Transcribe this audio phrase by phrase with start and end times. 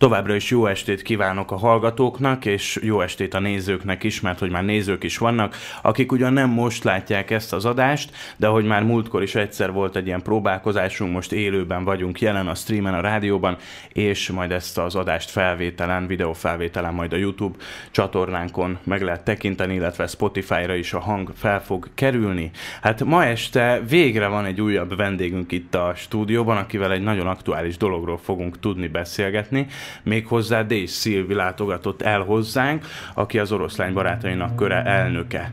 [0.00, 4.50] Továbbra is jó estét kívánok a hallgatóknak, és jó estét a nézőknek is, mert hogy
[4.50, 8.82] már nézők is vannak, akik ugyan nem most látják ezt az adást, de hogy már
[8.82, 13.56] múltkor is egyszer volt egy ilyen próbálkozásunk, most élőben vagyunk jelen a streamen, a rádióban,
[13.92, 17.56] és majd ezt az adást felvételen, videófelvételen majd a YouTube
[17.90, 22.50] csatornánkon meg lehet tekinteni, illetve Spotify-ra is a hang fel fog kerülni.
[22.82, 27.76] Hát ma este végre van egy újabb vendégünk itt a stúdióban, akivel egy nagyon aktuális
[27.76, 29.66] dologról fogunk tudni beszélgetni.
[30.02, 35.52] Méghozzá Dés Szilvi látogatott el hozzánk, aki az oroszlány barátainak köre elnöke.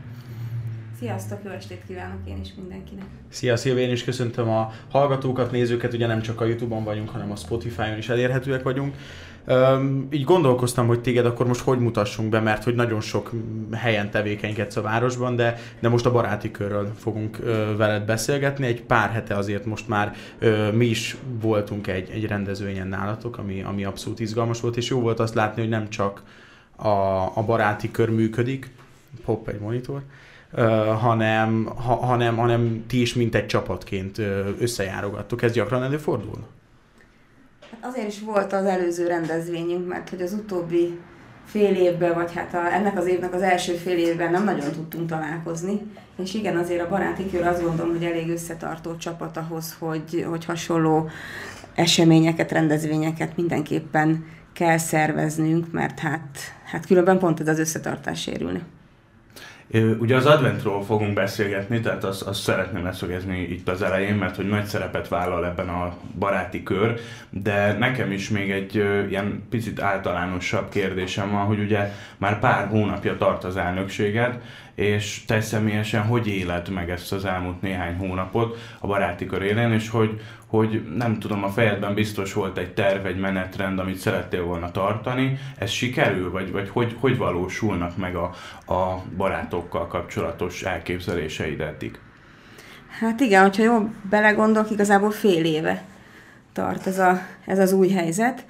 [0.98, 3.04] Sziasztok, jó estét kívánok én is mindenkinek.
[3.28, 7.30] Szia Szilvi, én is köszöntöm a hallgatókat, nézőket, ugye nem csak a Youtube-on vagyunk, hanem
[7.30, 8.94] a Spotify-on is elérhetőek vagyunk.
[10.10, 13.30] Így gondolkoztam, hogy téged akkor most hogy mutassunk be, mert hogy nagyon sok
[13.72, 18.66] helyen tevékenykedsz a városban, de, de most a baráti körről fogunk uh, veled beszélgetni.
[18.66, 23.62] Egy pár hete azért most már uh, mi is voltunk egy, egy rendezvényen nálatok, ami,
[23.62, 26.22] ami abszolút izgalmas volt, és jó volt azt látni, hogy nem csak
[26.76, 26.88] a,
[27.34, 28.70] a baráti kör működik,
[29.24, 30.02] hopp, egy monitor,
[30.52, 34.18] Uh, hanem, ha, hanem, hanem ti is mint egy csapatként
[34.58, 35.42] összejárogattok.
[35.42, 36.46] Ez gyakran előfordul?
[37.80, 40.98] Azért is volt az előző rendezvényünk, mert hogy az utóbbi
[41.44, 45.08] fél évben, vagy hát a, ennek az évnek az első fél évben nem nagyon tudtunk
[45.08, 45.80] találkozni.
[46.22, 50.44] És igen, azért a baráti kör azt gondolom, hogy elég összetartó csapat ahhoz, hogy, hogy
[50.44, 51.08] hasonló
[51.74, 58.62] eseményeket, rendezvényeket mindenképpen kell szerveznünk, mert hát, hát különben pont ez az összetartás sérülni.
[59.98, 64.48] Ugye az adventról fogunk beszélgetni, tehát azt, azt szeretném leszögezni itt az elején, mert hogy
[64.48, 68.74] nagy szerepet vállal ebben a baráti kör, de nekem is még egy
[69.08, 74.40] ilyen picit általánosabb kérdésem van, hogy ugye már pár hónapja tart az elnökséged,
[74.78, 79.72] és te személyesen hogy éled meg ezt az elmúlt néhány hónapot a baráti kör élén,
[79.72, 84.42] és hogy, hogy nem tudom, a fejedben biztos volt egy terv, egy menetrend, amit szerettél
[84.42, 88.30] volna tartani, ez sikerül, vagy, vagy hogy, hogy valósulnak meg a,
[88.72, 91.98] a barátokkal kapcsolatos elképzeléseid eddig?
[93.00, 95.84] Hát igen, hogyha jól belegondolok, igazából fél éve
[96.52, 98.44] tart ez, a, ez az új helyzet.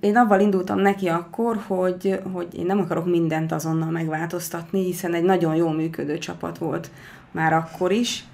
[0.00, 5.22] Én avval indultam neki akkor, hogy, hogy én nem akarok mindent azonnal megváltoztatni, hiszen egy
[5.22, 6.90] nagyon jó működő csapat volt
[7.30, 8.24] már akkor is.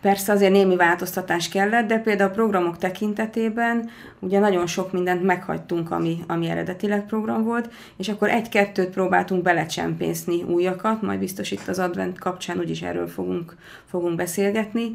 [0.00, 3.88] Persze azért némi változtatás kellett, de például a programok tekintetében
[4.18, 10.42] ugye nagyon sok mindent meghagytunk, ami, ami eredetileg program volt, és akkor egy-kettőt próbáltunk belecsempészni
[10.42, 14.90] újakat, majd biztos itt az advent kapcsán úgyis erről fogunk, fogunk beszélgetni.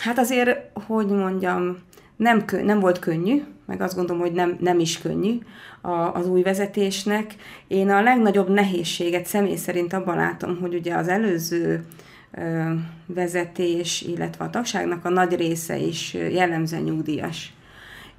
[0.00, 1.78] Hát azért, hogy mondjam,
[2.24, 5.38] nem, nem volt könnyű, meg azt gondolom, hogy nem, nem is könnyű
[5.80, 7.34] a, az új vezetésnek.
[7.68, 11.84] Én a legnagyobb nehézséget személy szerint abban látom, hogy ugye az előző
[12.30, 12.72] ö,
[13.06, 17.52] vezetés, illetve a tagságnak a nagy része is jellemzően nyugdíjas.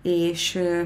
[0.02, 0.82] És ö,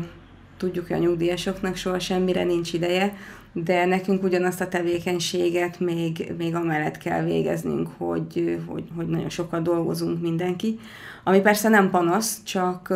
[0.58, 3.14] tudjuk, hogy a nyugdíjasoknak soha semmire nincs ideje,
[3.54, 9.62] de nekünk ugyanazt a tevékenységet még, még amellett kell végeznünk, hogy, hogy, hogy nagyon sokat
[9.62, 10.80] dolgozunk mindenki.
[11.24, 12.94] Ami persze nem panasz, csak,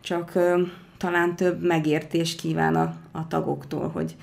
[0.00, 0.32] csak
[0.96, 4.16] talán több megértést kíván a, a tagoktól, hogy,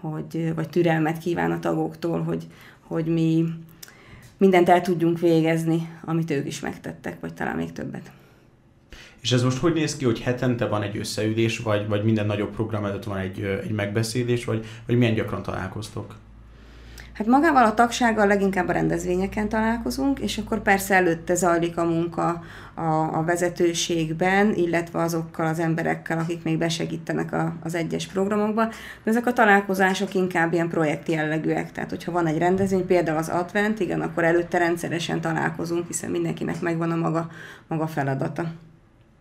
[0.00, 2.46] hogy, vagy türelmet kíván a tagoktól, hogy,
[2.80, 3.44] hogy mi
[4.38, 8.10] mindent el tudjunk végezni, amit ők is megtettek, vagy talán még többet.
[9.20, 12.50] És ez most hogy néz ki, hogy hetente van egy összeülés, vagy, vagy minden nagyobb
[12.50, 16.14] program előtt van egy, egy megbeszélés, vagy, vagy milyen gyakran találkoztok?
[17.18, 22.42] Hát magával a tagsággal leginkább a rendezvényeken találkozunk, és akkor persze előtte zajlik a munka
[22.74, 28.68] a, a vezetőségben, illetve azokkal az emberekkel, akik még besegítenek a, az egyes programokban.
[29.04, 33.28] De ezek a találkozások inkább ilyen projekt jellegűek, tehát hogyha van egy rendezvény, például az
[33.28, 37.28] Advent, igen, akkor előtte rendszeresen találkozunk, hiszen mindenkinek megvan a maga,
[37.68, 38.52] maga feladata.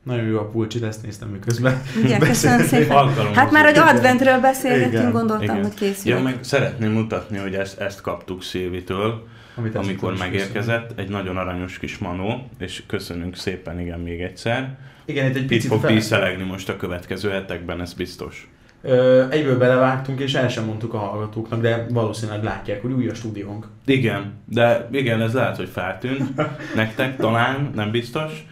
[0.08, 1.82] Nagyon jó a pulcsit, ezt néztem miközben.
[2.04, 3.34] Igen, köszönöm szépen.
[3.34, 5.62] Hát már, hogy adventről beszélgetünk, gondoltam, igen.
[5.62, 6.12] hogy készül.
[6.12, 10.88] Ja, meg szeretném mutatni, hogy ezt, ezt kaptuk Szilvitől, Amit amikor megérkezett.
[10.88, 11.06] Köszönöm.
[11.06, 14.78] Egy nagyon aranyos kis manó, és köszönünk szépen, igen, még egyszer.
[15.06, 18.50] Igen, itt egy picit fog díszelegni most a következő hetekben, ez biztos.
[18.82, 23.14] Ö, egyből belevágtunk, és el sem mondtuk a hallgatóknak, de valószínűleg látják, hogy új a
[23.14, 23.68] stúdiónk.
[23.86, 26.42] Igen, de igen, ez lehet, hogy feltűnt
[26.76, 28.46] nektek, talán, nem biztos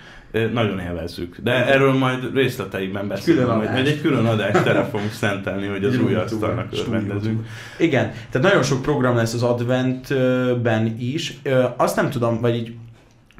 [0.54, 1.38] nagyon élvezzük.
[1.44, 6.00] De erről majd részleteiben beszélünk, majd, majd egy külön adást tere fogunk szentelni, hogy az
[6.00, 7.46] új asztalnak örvendezünk.
[7.78, 11.42] Igen, tehát nagyon sok program lesz az adventben is.
[11.78, 12.76] Azt nem tudom, vagy így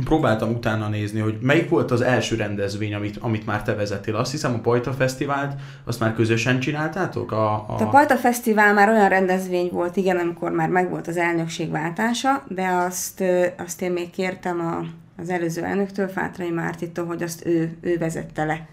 [0.04, 4.16] próbáltam utána nézni, hogy melyik volt az első rendezvény, amit, amit már te vezettél.
[4.16, 5.54] Azt hiszem a Pajta Fesztivált,
[5.84, 7.32] azt már közösen csináltátok?
[7.32, 7.76] A, a...
[7.80, 12.68] a Pajta Fesztivál már olyan rendezvény volt, igen, amikor már megvolt az elnökség váltása, de
[12.68, 13.24] azt,
[13.58, 18.46] azt én még kértem a az előző elnöktől, Fátrai Mártitól, hogy azt ő, ő vezette
[18.46, 18.68] le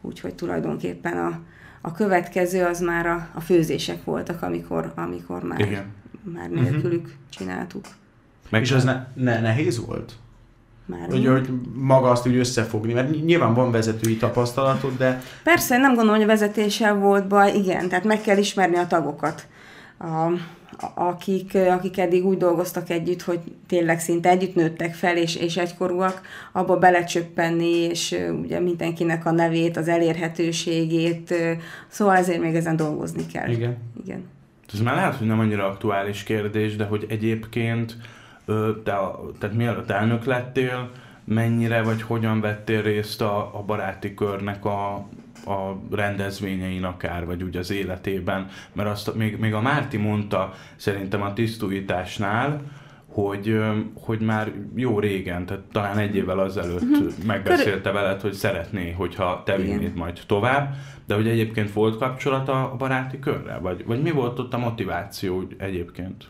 [0.00, 1.40] úgyhogy tulajdonképpen a,
[1.80, 5.84] a következő az már a, a főzések voltak, amikor, amikor már, Igen.
[6.22, 7.16] már nélkülük uh-huh.
[7.30, 7.84] csináltuk.
[8.50, 10.12] Meg és ez ne, ne, nehéz volt?
[10.86, 15.22] Már hogy, hogy maga azt úgy összefogni, mert nyilván van vezetői tapasztalatod, de...
[15.42, 19.46] Persze, nem gondolom, hogy a vezetéssel volt baj, igen, tehát meg kell ismerni a tagokat.
[19.98, 20.32] A,
[20.94, 26.20] akik, akik eddig úgy dolgoztak együtt, hogy tényleg szinte együtt nőttek fel, és, és egykorúak,
[26.52, 31.34] abba belecsöppenni, és ugye mindenkinek a nevét, az elérhetőségét,
[31.88, 33.50] szóval ezért még ezen dolgozni kell.
[33.50, 33.76] Igen.
[34.04, 34.24] Igen.
[34.72, 37.96] Ez már lehet, hogy nem annyira aktuális kérdés, de hogy egyébként
[38.84, 38.98] te,
[39.38, 40.90] tehát mielőtt elnök lettél,
[41.24, 45.08] mennyire vagy hogyan vettél részt a, a baráti körnek a,
[45.46, 51.22] a rendezvényein akár, vagy úgy az életében, mert azt még, még a Márti mondta szerintem
[51.22, 52.62] a tisztújításnál,
[53.08, 53.58] hogy,
[53.94, 57.12] hogy már jó régen, tehát talán egy évvel azelőtt uh-huh.
[57.26, 60.74] megbeszélte veled, hogy szeretné, hogyha te vinnéd majd tovább,
[61.06, 63.60] de hogy egyébként volt kapcsolata a baráti körrel?
[63.60, 66.24] Vagy, vagy mi volt ott a motiváció egyébként?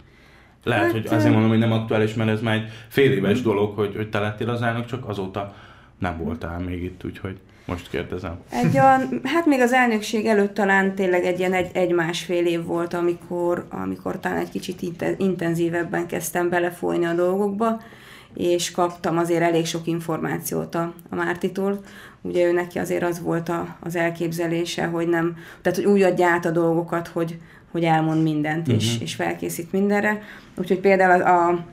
[0.65, 3.75] Lehet, hát, hogy azért mondom, hogy nem aktuális, mert ez már egy fél éves dolog,
[3.75, 5.55] hogy, hogy te lettél az elnök, csak azóta
[5.99, 8.39] nem voltál még itt, úgyhogy most kérdezem.
[8.51, 12.65] Egy olyan, hát még az elnökség előtt talán tényleg egy ilyen egy, egy másfél év
[12.65, 14.85] volt, amikor, amikor talán egy kicsit
[15.17, 17.81] intenzívebben kezdtem belefolyni a dolgokba,
[18.35, 21.81] és kaptam azért elég sok információt a, a Mártitól.
[22.23, 26.29] Ugye ő neki azért az volt a, az elképzelése, hogy nem, tehát hogy úgy adja
[26.29, 27.39] át a dolgokat, hogy,
[27.71, 28.83] hogy elmond mindent, uh-huh.
[28.83, 29.03] és, mhm.
[29.03, 30.23] és felkészít mindenre.
[30.57, 31.65] Úgyhogy például a, a,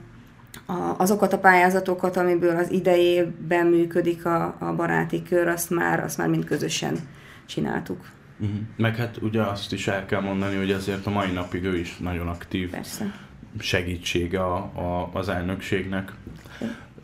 [0.97, 6.27] azokat a pályázatokat, amiből az idejében működik a, a baráti kör, azt már, azt már
[6.27, 6.97] mind közösen
[7.45, 8.05] csináltuk.
[8.39, 8.57] Uh-huh.
[8.77, 11.97] Meg hát ugye azt is el kell mondani, hogy azért a mai napig ő is
[11.97, 13.13] nagyon aktív Persze.
[13.59, 16.11] segítsége a, a, az elnökségnek.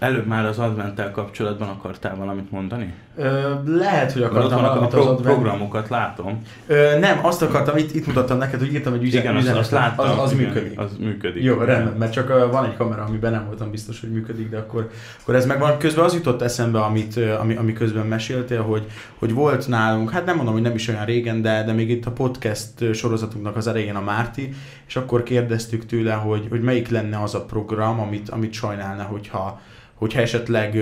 [0.02, 2.94] Előbb már az adventtel kapcsolatban akartál valamit mondani?
[3.16, 5.36] Ö, lehet, hogy akartam valamit a pro- az advent...
[5.36, 6.42] programokat látom.
[6.68, 9.26] Ö, nem, azt akartam, itt, itt mutattam neked, hogy írtam egy üzenet.
[9.26, 10.10] Igen, üzenet, azt, azt láttam.
[10.10, 10.80] Az, az igen, működik.
[10.80, 11.44] Az működik.
[11.44, 14.58] Jó, rendben, mert csak uh, van egy kamera, amiben nem voltam biztos, hogy működik, de
[14.58, 14.90] akkor,
[15.22, 15.78] akkor ez megvan.
[15.78, 18.86] Közben az jutott eszembe, amit, ami, ami közben meséltél, hogy,
[19.20, 22.06] hogy volt nálunk, hát nem mondom, hogy nem is olyan régen, de, de még itt
[22.06, 24.54] a podcast sorozatunknak az elején a Márti,
[24.88, 29.60] és akkor kérdeztük tőle, hogy, hogy melyik lenne az a program, amit, amit sajnálna, hogyha
[30.02, 30.76] hogyha esetleg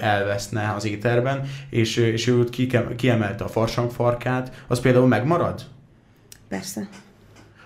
[0.00, 1.40] elveszne az éterben,
[1.70, 2.44] és, és ő
[2.96, 5.60] kiemelte a farsangfarkát, az például megmarad?
[6.48, 6.88] Persze.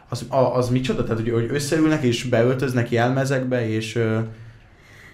[0.09, 1.03] Az, a, az micsoda?
[1.03, 3.99] Tehát, hogy, hogy összeülnek és beöltöznek jelmezekbe, és...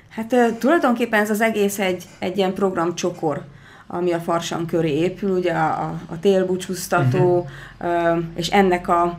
[0.08, 3.44] Hát tulajdonképpen ez az egész egy, egy ilyen programcsokor,
[3.86, 7.48] ami a farsang köré épül, ugye a, a, a télbúcsúztató,
[7.80, 8.24] uh-huh.
[8.34, 9.18] és ennek a,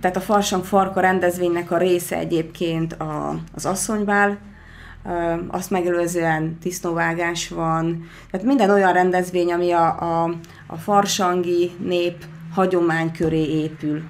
[0.00, 4.38] tehát a farsang farka rendezvénynek a része egyébként a, az asszonyvál,
[5.48, 10.34] azt megelőzően disznóvágás van, tehát minden olyan rendezvény, ami a, a,
[10.66, 12.24] a farsangi nép
[12.54, 14.02] hagyomány köré épül.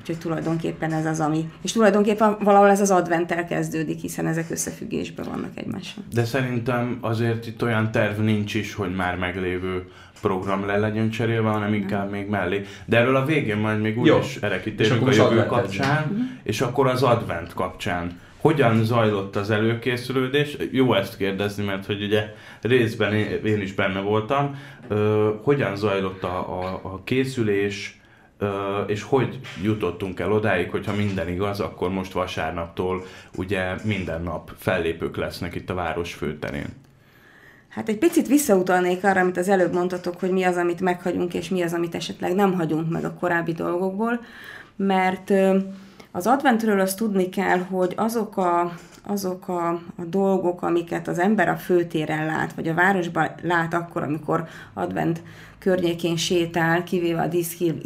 [0.00, 1.50] Úgyhogy tulajdonképpen ez az, ami...
[1.62, 6.04] És tulajdonképpen valahol ez az advent kezdődik, hiszen ezek összefüggésben vannak egymással.
[6.12, 9.86] De szerintem azért itt olyan terv nincs is, hogy már meglévő
[10.20, 12.64] program le legyen cserélve, hanem inkább még mellé.
[12.84, 16.18] De erről a végén majd még úgy is erre kitérünk a jövő kapcsán, uh-huh.
[16.42, 20.56] és akkor az advent kapcsán hogyan zajlott az előkészülődés?
[20.70, 23.14] Jó ezt kérdezni, mert hogy ugye részben
[23.44, 24.58] én is benne voltam.
[25.42, 28.00] Hogyan zajlott a, a, a készülés,
[28.86, 33.04] és hogy jutottunk el odáig, hogyha minden igaz, akkor most vasárnaptól
[33.36, 36.68] ugye minden nap fellépők lesznek itt a város főterén.
[37.68, 41.48] Hát egy picit visszautalnék arra, amit az előbb mondtatok, hogy mi az, amit meghagyunk, és
[41.48, 44.20] mi az, amit esetleg nem hagyunk meg a korábbi dolgokból,
[44.76, 45.32] mert
[46.16, 48.72] az adventről azt tudni kell, hogy azok a,
[49.06, 54.02] azok a, a dolgok, amiket az ember a főtéren lát, vagy a városban lát akkor,
[54.02, 54.44] amikor
[54.74, 55.22] advent
[55.58, 57.28] környékén sétál, kivéve a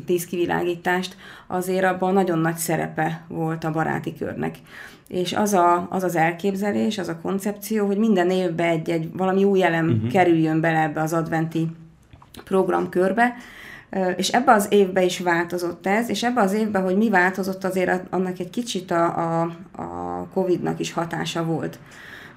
[0.07, 1.17] díszkivilágítást,
[1.47, 4.57] azért abban nagyon nagy szerepe volt a baráti körnek.
[5.07, 9.63] És az, a, az az elképzelés, az a koncepció, hogy minden évben egy-egy valami új
[9.63, 10.11] elem uh-huh.
[10.11, 11.69] kerüljön bele ebbe az adventi
[12.45, 13.35] programkörbe,
[14.17, 18.03] és ebbe az évben is változott ez, és ebbe az évben, hogy mi változott, azért
[18.11, 19.41] annak egy kicsit a, a,
[19.73, 21.79] a Covid-nak is hatása volt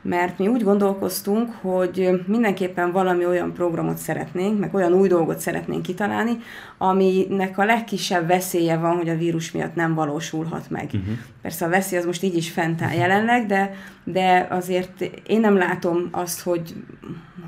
[0.01, 5.81] mert mi úgy gondolkoztunk, hogy mindenképpen valami olyan programot szeretnénk, meg olyan új dolgot szeretnénk
[5.81, 6.37] kitalálni,
[6.77, 10.85] aminek a legkisebb veszélye van, hogy a vírus miatt nem valósulhat meg.
[10.85, 11.13] Uh-huh.
[11.41, 15.57] Persze a veszély az most így is fent áll jelenleg, de, de azért én nem
[15.57, 16.75] látom azt, hogy,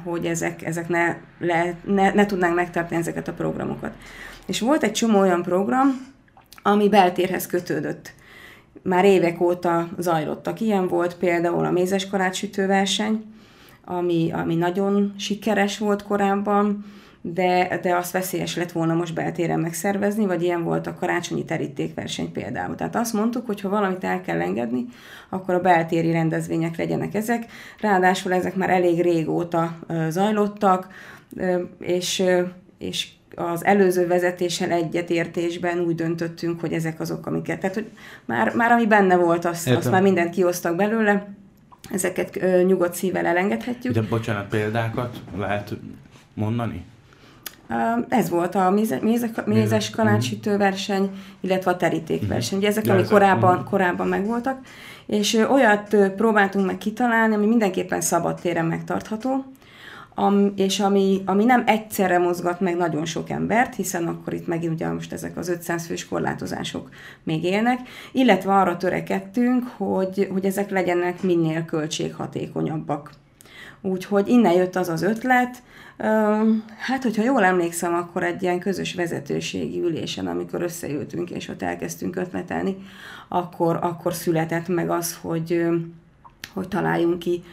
[0.04, 3.94] hogy ezek, ezek ne, le, ne, ne tudnánk megtartani ezeket a programokat.
[4.46, 6.12] És volt egy csomó olyan program,
[6.62, 8.14] ami beltérhez kötődött
[8.84, 10.60] már évek óta zajlottak.
[10.60, 13.24] Ilyen volt például a mézes karácsütő verseny,
[13.86, 16.86] ami, ami nagyon sikeres volt korábban,
[17.26, 22.32] de, de azt veszélyes lett volna most beltéren megszervezni, vagy ilyen volt a karácsonyi terítékverseny
[22.32, 22.76] például.
[22.76, 24.86] Tehát azt mondtuk, hogy ha valamit el kell engedni,
[25.30, 27.46] akkor a beltéri rendezvények legyenek ezek.
[27.80, 30.88] Ráadásul ezek már elég régóta zajlottak,
[31.80, 32.24] és,
[32.78, 37.60] és az előző vezetéssel egyetértésben úgy döntöttünk, hogy ezek azok, amiket.
[37.60, 37.90] Tehát, hogy
[38.26, 41.28] már, már ami benne volt, azt, azt már mindent kiosztak belőle,
[41.92, 43.94] ezeket ö, nyugodt szívvel elengedhetjük.
[43.94, 45.74] De bocsánat, példákat lehet
[46.34, 46.86] mondani?
[48.10, 51.10] Ez volt a méze, méze, mézes kalácsütő verseny,
[51.40, 52.58] illetve a terítékverseny.
[52.58, 54.60] Ugye ezek, ami korábban, korábban megvoltak.
[55.06, 59.46] És olyat próbáltunk meg kitalálni, ami mindenképpen szabad téren megtartható,
[60.16, 64.74] am, és ami, ami nem egyszerre mozgat meg nagyon sok embert, hiszen akkor itt megint
[64.74, 66.90] ugye most ezek az 500 fős korlátozások
[67.24, 67.80] még élnek,
[68.12, 73.12] illetve arra törekedtünk, hogy, hogy ezek legyenek minél költséghatékonyabbak.
[73.82, 75.62] Úgyhogy innen jött az az ötlet,
[76.78, 82.16] Hát, hogyha jól emlékszem, akkor egy ilyen közös vezetőségi ülésen, amikor összeültünk és ott elkezdtünk
[82.16, 82.78] ötletelni,
[83.28, 85.66] akkor, akkor született meg az, hogy,
[86.54, 87.44] hogy találjunk ki,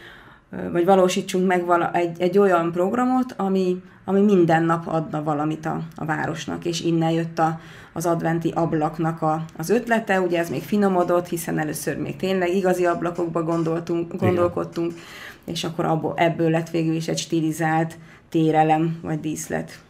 [0.72, 5.80] vagy valósítsunk meg vala, egy, egy olyan programot, ami, ami minden nap adna valamit a,
[5.96, 7.60] a városnak, és innen jött a,
[7.92, 12.86] az adventi ablaknak a, az ötlete, ugye ez még finomodott, hiszen először még tényleg igazi
[12.86, 15.02] ablakokba gondoltunk, gondolkodtunk, Igen.
[15.44, 19.80] és akkor abból, ebből lett végül is egy stilizált térelem vagy díszlet.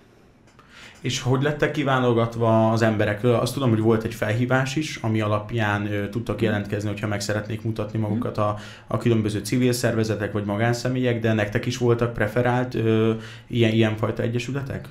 [1.00, 3.25] És hogy lettek kiválogatva az emberek?
[3.25, 7.62] Azt tudom, hogy volt egy felhívás is, ami alapján ö, tudtak jelentkezni, hogyha meg szeretnék
[7.62, 13.12] mutatni magukat a, a különböző civil szervezetek vagy magánszemélyek, de nektek is voltak preferált ö,
[13.47, 14.88] ilyen, ilyenfajta egyesületek?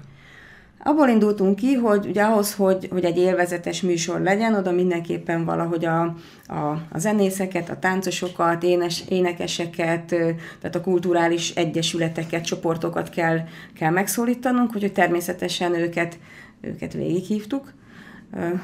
[0.84, 5.86] Abból indultunk ki, hogy ugye ahhoz, hogy, hogy egy élvezetes műsor legyen, oda mindenképpen valahogy
[5.86, 6.02] a,
[6.48, 6.56] a,
[6.92, 13.40] a zenészeket, a táncosokat, énes, énekeseket, tehát a kulturális egyesületeket, csoportokat kell,
[13.76, 16.20] kell megszólítanunk, hogy természetesen őket,
[16.62, 17.74] őket végighívtuk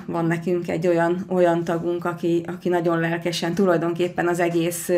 [0.05, 4.89] van nekünk egy olyan, olyan tagunk, aki, aki nagyon lelkesen tulajdonképpen az egész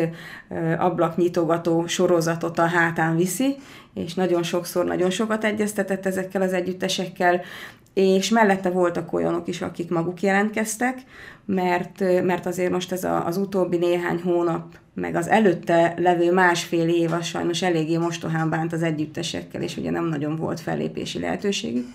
[0.78, 3.56] ablaknyitogató sorozatot a hátán viszi,
[3.94, 7.40] és nagyon sokszor, nagyon sokat egyeztetett ezekkel az együttesekkel,
[7.94, 10.98] és mellette voltak olyanok is, akik maguk jelentkeztek,
[11.44, 16.88] mert, mert azért most ez a, az utóbbi néhány hónap, meg az előtte levő másfél
[16.88, 21.86] év az sajnos eléggé mostohán bánt az együttesekkel, és ugye nem nagyon volt fellépési lehetőségük.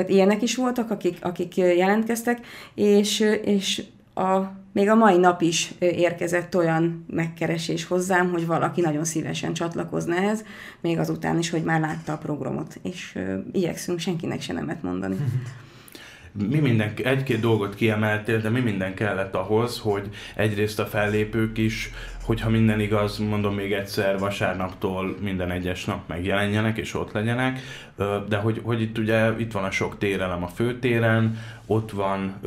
[0.00, 3.82] Tehát ilyenek is voltak, akik, akik jelentkeztek, és, és
[4.14, 4.38] a,
[4.72, 10.44] még a mai nap is érkezett olyan megkeresés hozzám, hogy valaki nagyon szívesen csatlakozna ehhez,
[10.80, 13.18] még azután is, hogy már látta a programot, és
[13.52, 15.16] igyekszünk senkinek se nemet mondani.
[16.32, 21.90] mi minden, egy-két dolgot kiemeltél, de mi minden kellett ahhoz, hogy egyrészt a fellépők is,
[22.22, 27.60] hogyha minden igaz, mondom még egyszer, vasárnaptól minden egyes nap megjelenjenek és ott legyenek,
[28.28, 32.40] de hogy, hogy itt ugye itt van a sok térelem a főtéren, ott van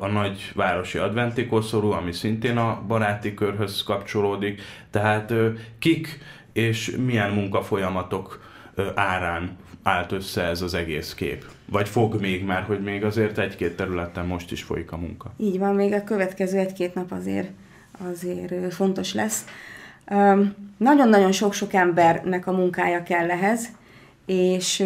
[0.00, 5.32] a nagy városi adventi koszorú, ami szintén a baráti körhöz kapcsolódik, tehát
[5.78, 6.18] kik
[6.52, 8.40] és milyen munkafolyamatok
[8.94, 11.44] árán állt össze ez az egész kép?
[11.70, 15.32] Vagy fog még már, hogy még azért egy-két területen most is folyik a munka?
[15.36, 17.50] Így van, még a következő egy-két nap azért,
[18.10, 19.44] azért fontos lesz.
[20.76, 23.68] Nagyon-nagyon sok-sok embernek a munkája kell ehhez,
[24.26, 24.84] és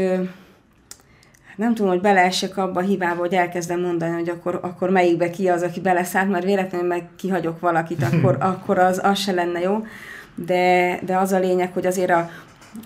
[1.56, 5.48] nem tudom, hogy beleessek abba a hibába, hogy elkezdem mondani, hogy akkor, akkor melyikbe ki
[5.48, 9.86] az, aki beleszállt, mert véletlenül meg kihagyok valakit, akkor, akkor az, az se lenne jó.
[10.34, 12.30] De, de az a lényeg, hogy azért a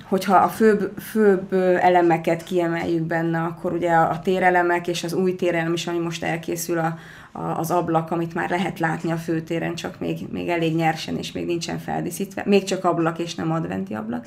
[0.04, 5.72] hogyha a főbb, főbb elemeket kiemeljük benne, akkor ugye a térelemek és az új térelem
[5.72, 6.98] is, ami most elkészül a,
[7.32, 11.32] a, az ablak, amit már lehet látni a főtéren, csak még, még elég nyersen és
[11.32, 12.42] még nincsen feldíszítve.
[12.46, 14.26] Még csak ablak és nem adventi ablak.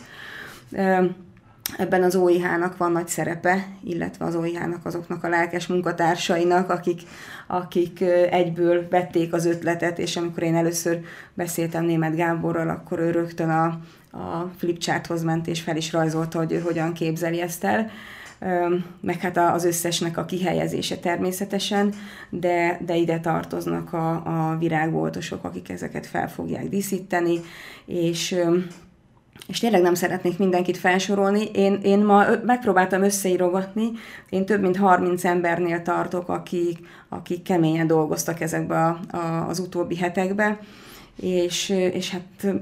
[1.77, 7.01] Ebben az OIH-nak van nagy szerepe, illetve az OIH-nak azoknak a lelkes munkatársainak, akik,
[7.47, 10.99] akik egyből vették az ötletet, és amikor én először
[11.33, 13.79] beszéltem német Gáborral, akkor ő rögtön a,
[14.11, 17.89] a flipcharthoz ment és fel is rajzolta, hogy ő hogyan képzeli ezt el.
[19.01, 21.93] Meg hát az összesnek a kihelyezése természetesen,
[22.29, 27.39] de, de ide tartoznak a, a virágboltosok, akik ezeket fel fogják díszíteni,
[27.85, 28.39] és
[29.47, 31.49] és tényleg nem szeretnék mindenkit felsorolni.
[31.53, 33.91] Én, én ma megpróbáltam összeírogatni,
[34.29, 39.97] én több mint 30 embernél tartok, akik, akik keményen dolgoztak ezekbe a, a, az utóbbi
[39.97, 40.59] hetekbe,
[41.15, 42.53] és, és hát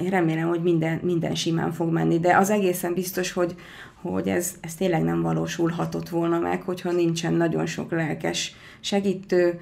[0.00, 3.54] én remélem, hogy minden, minden simán fog menni, de az egészen biztos, hogy,
[4.02, 9.60] hogy ez, ez tényleg nem valósulhatott volna meg, hogyha nincsen nagyon sok lelkes segítő,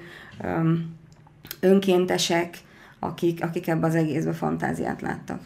[1.59, 2.57] önkéntesek,
[2.99, 5.39] akik, akik ebbe az egészbe fantáziát láttak.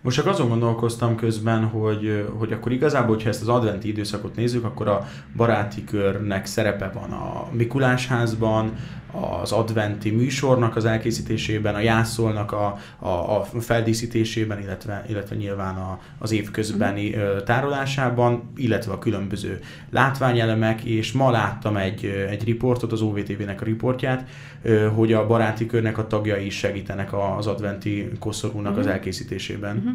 [0.00, 4.64] Most csak azon gondolkoztam közben, hogy, hogy akkor igazából, hogyha ezt az adventi időszakot nézzük,
[4.64, 8.72] akkor a baráti körnek szerepe van a Mikulásházban,
[9.40, 15.98] az adventi műsornak az elkészítésében, a jászolnak a, a, a feldíszítésében, illetve, illetve nyilván a,
[16.18, 23.00] az évközbeni uh, tárolásában, illetve a különböző látványelemek, és ma láttam egy, egy riportot, az
[23.00, 24.28] OVTV-nek a riportját,
[24.94, 28.86] hogy a baráti körnek a tagjai is segítenek az adventi koszorúnak uh-huh.
[28.86, 29.76] az elkészítésében.
[29.76, 29.92] Uh-huh.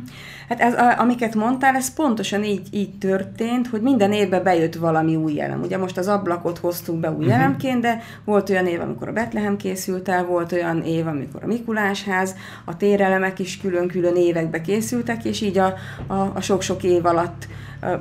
[0.50, 5.16] Hát ez, a, amiket mondtál, ez pontosan így, így történt, hogy minden évben bejött valami
[5.16, 5.62] új elem.
[5.62, 7.42] Ugye most az ablakot hoztuk be új uh-huh.
[7.42, 11.48] elemként, de volt olyan év, amikor a Betlehem készült el, volt olyan év, amikor a
[11.48, 15.74] Mikulásház, a térelemek is külön-külön évekbe készültek, és így a,
[16.08, 17.48] a, a sok-sok év alatt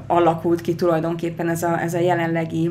[0.07, 2.71] alakult ki tulajdonképpen ez a, ez a jelenlegi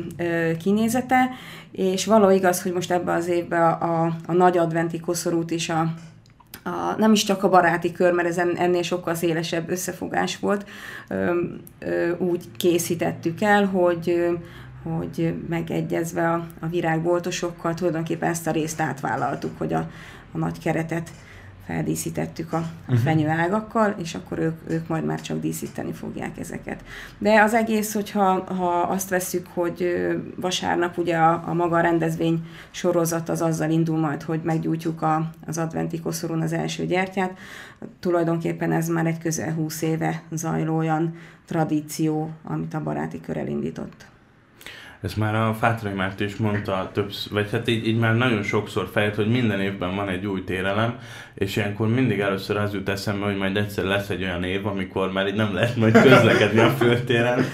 [0.62, 1.30] kinézete,
[1.72, 5.68] és való igaz, hogy most ebben az évben a, a, a nagy adventi koszorút is
[5.68, 5.80] a,
[6.62, 10.66] a, nem is csak a baráti kör, mert ez ennél sokkal szélesebb összefogás volt,
[11.08, 11.32] ö,
[11.78, 14.28] ö, úgy készítettük el, hogy
[14.82, 19.90] hogy megegyezve a, a virágboltosokkal tulajdonképpen ezt a részt átvállaltuk, hogy a,
[20.32, 21.10] a nagy keretet
[21.70, 22.96] feldíszítettük a, a mhm.
[22.96, 26.84] fenyőágakkal, és akkor ők, ők majd már csak díszíteni fogják ezeket.
[27.18, 32.46] De az egész, hogyha ha azt vesszük, hogy vasárnap ugye a, a maga a rendezvény
[32.70, 37.38] sorozat az azzal indul majd, hogy meggyújtjuk a, az adventi koszorún az első gyertyát,
[38.00, 41.14] tulajdonképpen ez már egy közel 20 éve zajló olyan
[41.46, 44.06] tradíció, amit a baráti kör elindított.
[45.02, 48.88] Ez már a Fátrai Márti is mondta többször, vagy hát így, így már nagyon sokszor
[48.92, 50.98] fejt, hogy minden évben van egy új térelem,
[51.34, 55.12] és ilyenkor mindig először az jut eszembe, hogy majd egyszer lesz egy olyan év, amikor
[55.12, 57.44] már így nem lehet majd közlekedni a főtéren,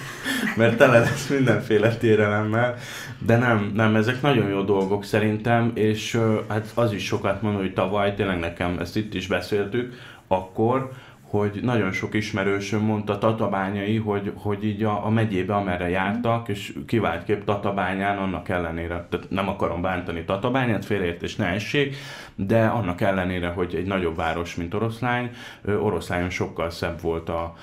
[0.56, 2.74] mert tele lesz mindenféle térelemmel,
[3.18, 7.72] de nem, nem, ezek nagyon jó dolgok szerintem, és hát az is sokat mond, hogy
[7.72, 9.94] tavaly, tényleg nekem ezt itt is beszéltük,
[10.28, 10.90] akkor,
[11.38, 16.74] hogy nagyon sok ismerősöm mondta Tatabányai, hogy, hogy így a, a megyébe, amerre jártak, és
[16.86, 21.96] kép Tatabányán annak ellenére, tehát nem akarom bántani Tatabányát, félreértés ne essék,
[22.34, 25.30] de annak ellenére, hogy egy nagyobb város, mint Oroszlány,
[25.64, 27.54] Oroszlányon sokkal szebb volt a,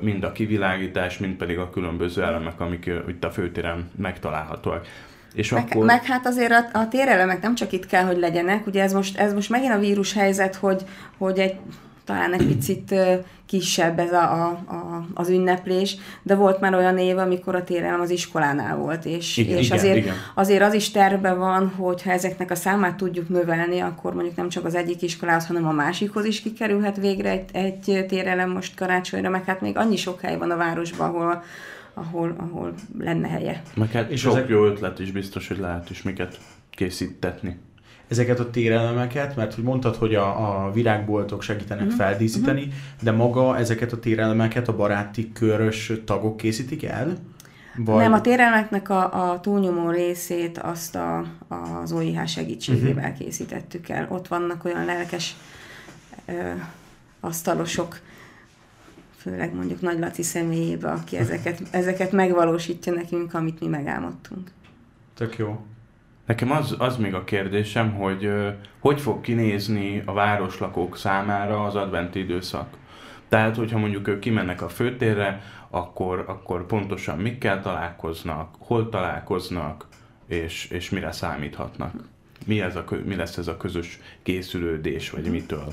[0.00, 4.86] mind a kivilágítás, mind pedig a különböző elemek, amik itt a főtéren megtalálhatóak.
[5.34, 5.84] És meg, akkor...
[5.84, 9.18] meg hát azért a, a térelemek nem csak itt kell, hogy legyenek, ugye ez most,
[9.18, 10.82] ez most megint a vírus helyzet, hogy,
[11.18, 11.56] hogy egy
[12.06, 12.94] talán egy picit
[13.46, 18.00] kisebb ez a, a, a, az ünneplés, de volt már olyan év, amikor a térelem
[18.00, 20.14] az iskolánál volt, és, igen, és azért, igen.
[20.34, 24.48] azért az is terve van, hogy ha ezeknek a számát tudjuk növelni, akkor mondjuk nem
[24.48, 29.30] csak az egyik iskolához, hanem a másikhoz is kikerülhet végre egy, egy térelem most karácsonyra,
[29.30, 31.42] meg hát még annyi sok hely van a városban, ahol
[31.98, 33.62] ahol, ahol lenne helye.
[33.74, 34.48] Meg hát és sok ezek...
[34.48, 36.38] jó ötlet is biztos, hogy lehet is miket
[36.70, 37.58] készítetni
[38.08, 41.98] ezeket a térelemeket, mert hogy mondtad, hogy a, a virágboltok segítenek uh-huh.
[41.98, 42.74] feldíszíteni, uh-huh.
[43.02, 47.16] de maga ezeket a térelemeket a baráti körös tagok készítik el?
[47.76, 47.96] Vagy...
[47.96, 51.24] Nem, a térelemeknek a, a túlnyomó részét azt a,
[51.82, 53.18] az OIH segítségével uh-huh.
[53.18, 54.06] készítettük el.
[54.10, 55.36] Ott vannak olyan lelkes
[56.26, 56.32] ö,
[57.20, 58.00] asztalosok,
[59.16, 64.50] főleg mondjuk Nagy Laci személyébe, aki ezeket, ezeket megvalósítja nekünk, amit mi megálmodtunk.
[65.14, 65.60] Tök jó.
[66.26, 68.30] Nekem az, az még a kérdésem, hogy
[68.78, 72.76] hogy fog kinézni a városlakók számára az adventi időszak.
[73.28, 79.86] Tehát, hogyha mondjuk ők kimennek a főtérre, akkor, akkor pontosan mikkel találkoznak, hol találkoznak,
[80.26, 81.92] és, és mire számíthatnak.
[82.46, 85.72] Mi, ez a, mi lesz ez a közös készülődés, vagy mitől?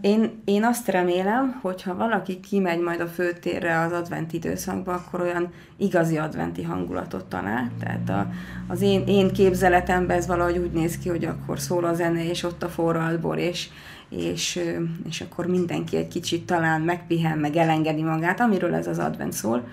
[0.00, 5.20] Én, én azt remélem, hogy ha valaki kimegy majd a főtérre az advent időszakba, akkor
[5.20, 7.70] olyan igazi adventi hangulatot talál.
[7.80, 8.28] Tehát a,
[8.68, 12.42] az én, én képzeletemben ez valahogy úgy néz ki, hogy akkor szól a zene, és
[12.42, 13.68] ott a forradbor, és,
[14.08, 14.60] és,
[15.08, 19.68] és akkor mindenki egy kicsit talán megpihen, meg elengedi magát, amiről ez az advent szól.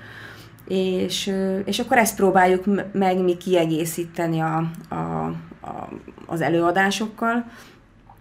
[0.67, 1.33] És,
[1.65, 4.95] és akkor ezt próbáljuk meg mi kiegészíteni a, a,
[5.61, 5.89] a,
[6.25, 7.45] az előadásokkal,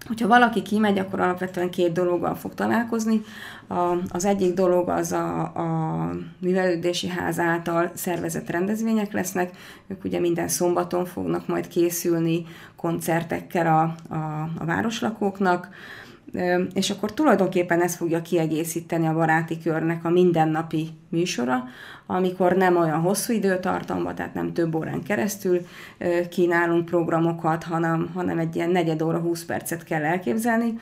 [0.07, 3.23] Hogyha valaki kimegy, akkor alapvetően két dologgal fog találkozni.
[3.67, 9.57] A, az egyik dolog az a, a művelődési ház által szervezett rendezvények lesznek.
[9.87, 15.69] Ők ugye minden szombaton fognak majd készülni koncertekkel a, a, a városlakóknak
[16.73, 21.65] és akkor tulajdonképpen ez fogja kiegészíteni a baráti körnek a mindennapi műsora,
[22.11, 25.67] amikor nem olyan hosszú időtartamban, tehát nem több órán keresztül
[26.31, 30.79] kínálunk programokat, hanem, hanem egy ilyen negyed óra, 20 percet kell elképzelni,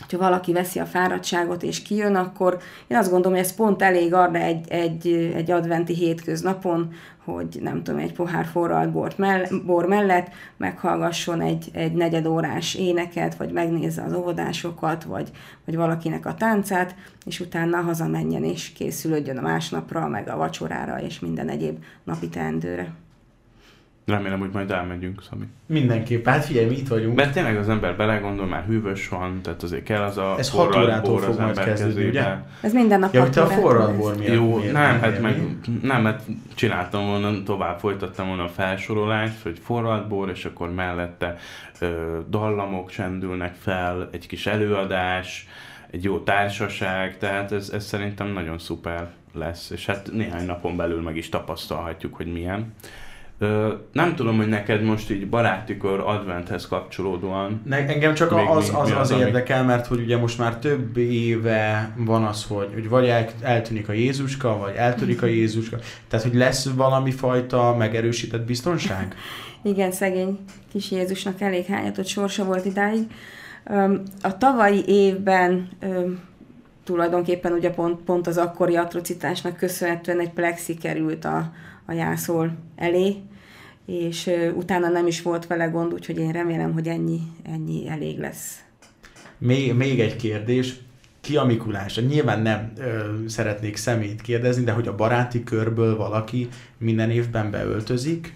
[0.00, 4.14] hogyha valaki veszi a fáradtságot és kijön, akkor én azt gondolom, hogy ez pont elég
[4.14, 6.92] arra egy, egy, egy adventi hétköznapon,
[7.24, 12.74] hogy nem tudom, egy pohár forralt bort mell- bor mellett meghallgasson egy, egy negyed órás
[12.74, 15.30] éneket, vagy megnézze az óvodásokat, vagy,
[15.64, 21.20] vagy valakinek a táncát, és utána hazamenjen és készülődjön a másnapra, meg a vacsorára, és
[21.20, 23.03] minden egyéb napi teendőre.
[24.06, 25.44] Remélem, hogy majd elmegyünk, Szami.
[25.66, 27.16] Mindenképp, hát figyelj, mi itt vagyunk.
[27.16, 30.76] Mert tényleg az ember belegondol, már hűvös van, tehát azért kell az a Ez hat
[30.76, 32.24] órától fog majd kezdődni, ugye?
[32.60, 33.98] Ez minden nap Ja, hogy te a hat órától forralt lesz.
[33.98, 35.42] bor miatt Jó, miért nem, hát meg,
[35.82, 36.22] nem, mert
[36.54, 41.36] csináltam volna, tovább folytattam volna a felsorolást, hogy forralt bor, és akkor mellette
[41.78, 45.48] ö, dallamok csendülnek fel, egy kis előadás,
[45.90, 51.02] egy jó társaság, tehát ez, ez szerintem nagyon szuper lesz, és hát néhány napon belül
[51.02, 52.74] meg is tapasztalhatjuk, hogy milyen.
[53.92, 58.68] Nem tudom, hogy neked most így baráti kör adventhez kapcsolódóan Ne, engem csak Még az,
[58.68, 62.24] mi- az, mi az, az, ami- érdekel, mert hogy ugye most már több éve van
[62.24, 65.76] az, hogy, hogy vagy el, eltűnik a Jézuska, vagy eltörik a Jézuska.
[66.08, 69.14] Tehát, hogy lesz valami fajta megerősített biztonság?
[69.62, 70.38] Igen, szegény
[70.72, 73.02] kis Jézusnak elég hányatott sorsa volt idáig.
[74.22, 75.68] A tavalyi évben
[76.84, 81.52] tulajdonképpen ugye pont, pont az akkori atrocitásnak köszönhetően egy plexi került a,
[81.86, 83.16] a jászol elé,
[83.86, 88.58] és utána nem is volt vele gond, úgyhogy én remélem, hogy ennyi, ennyi elég lesz.
[89.38, 90.74] Még, még egy kérdés.
[91.20, 92.00] Ki a Mikulás?
[92.08, 98.34] Nyilván nem ö, szeretnék szemét kérdezni, de hogy a baráti körből valaki minden évben beöltözik,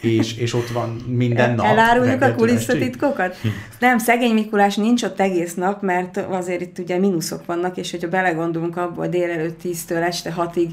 [0.00, 1.66] és, és ott van minden nap.
[1.66, 3.36] Eláruljuk a kulisszatitkokat?
[3.78, 8.08] Nem, szegény Mikulás nincs ott egész nap, mert azért itt ugye mínuszok vannak, és hogyha
[8.08, 10.68] belegondolunk abba, hogy délelőtt 10-től este 6-ig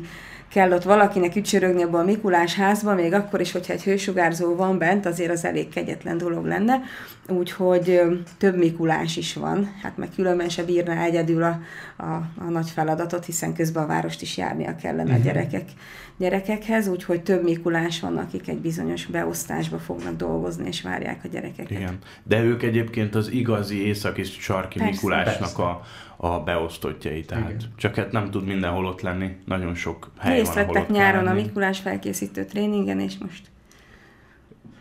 [0.49, 4.77] kell ott valakinek ücsörögni abba a Mikulás házba, még akkor is, hogyha egy hősugárzó van
[4.77, 6.81] bent, azért az elég kegyetlen dolog lenne.
[7.27, 8.01] Úgyhogy
[8.37, 11.59] több Mikulás is van, hát meg különben se bírná egyedül a,
[11.97, 12.03] a,
[12.37, 15.69] a nagy feladatot, hiszen közben a várost is járnia kellene a gyerekek,
[16.17, 21.71] gyerekekhez, úgyhogy több Mikulás van, akik egy bizonyos beosztásba fognak dolgozni, és várják a gyerekeket.
[21.71, 21.97] Igen.
[22.23, 24.93] De ők egyébként az igazi északi sarki Persze.
[24.93, 25.63] Mikulásnak Persze.
[25.63, 25.81] a,
[26.21, 27.61] a beosztottjai, tehát Igen.
[27.75, 31.27] csak hát nem tud mindenhol ott lenni, nagyon sok hely Részt van, ahol vettek nyáron
[31.27, 31.33] a.
[31.33, 33.41] Mikulás felkészítő tréningen, és most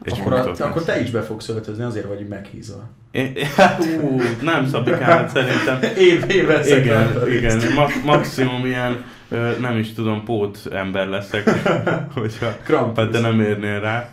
[0.03, 2.89] És Akkor, a, akkor te is be fogsz öltözni, azért vagy meghízva.
[3.11, 5.79] É- Hát, ú, nem Szabikán, szerintem.
[6.09, 11.51] Én, én veszek Igen, igen, ma- maximum ilyen, ö, nem is tudom, pót ember leszek,
[12.15, 13.05] hogyha Krampus.
[13.05, 14.09] hát te nem érnél rá.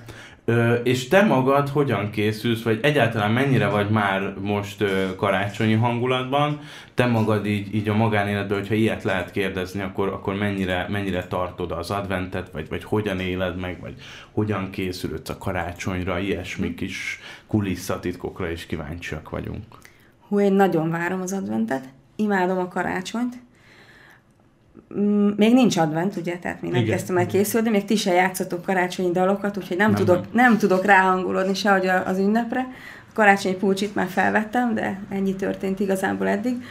[0.84, 4.84] És te magad hogyan készülsz, vagy egyáltalán mennyire vagy már most
[5.16, 6.60] karácsonyi hangulatban?
[6.94, 11.72] Te magad így, így a magánéletben, hogyha ilyet lehet kérdezni, akkor, akkor mennyire, mennyire tartod
[11.72, 13.94] az adventet, vagy, vagy hogyan éled meg, vagy
[14.32, 19.64] hogyan készülődsz a karácsonyra, ilyesmi kis kulisszatitkokra is kíváncsiak vagyunk.
[20.28, 21.84] hú, én nagyon várom az adventet,
[22.16, 23.45] imádom a karácsonyt.
[25.00, 26.96] Mm, Még nincs advent, ugye, tehát még nem Igen.
[26.96, 30.46] kezdtem el készülni, még ti se játszatok karácsonyi dalokat, úgyhogy nem, Nem, tudok, nem.
[30.50, 32.68] nem tudok ráhangolódni sehogy az ünnepre.
[33.10, 36.64] A karácsonyi pulcsit már felvettem, de ennyi történt igazából eddig.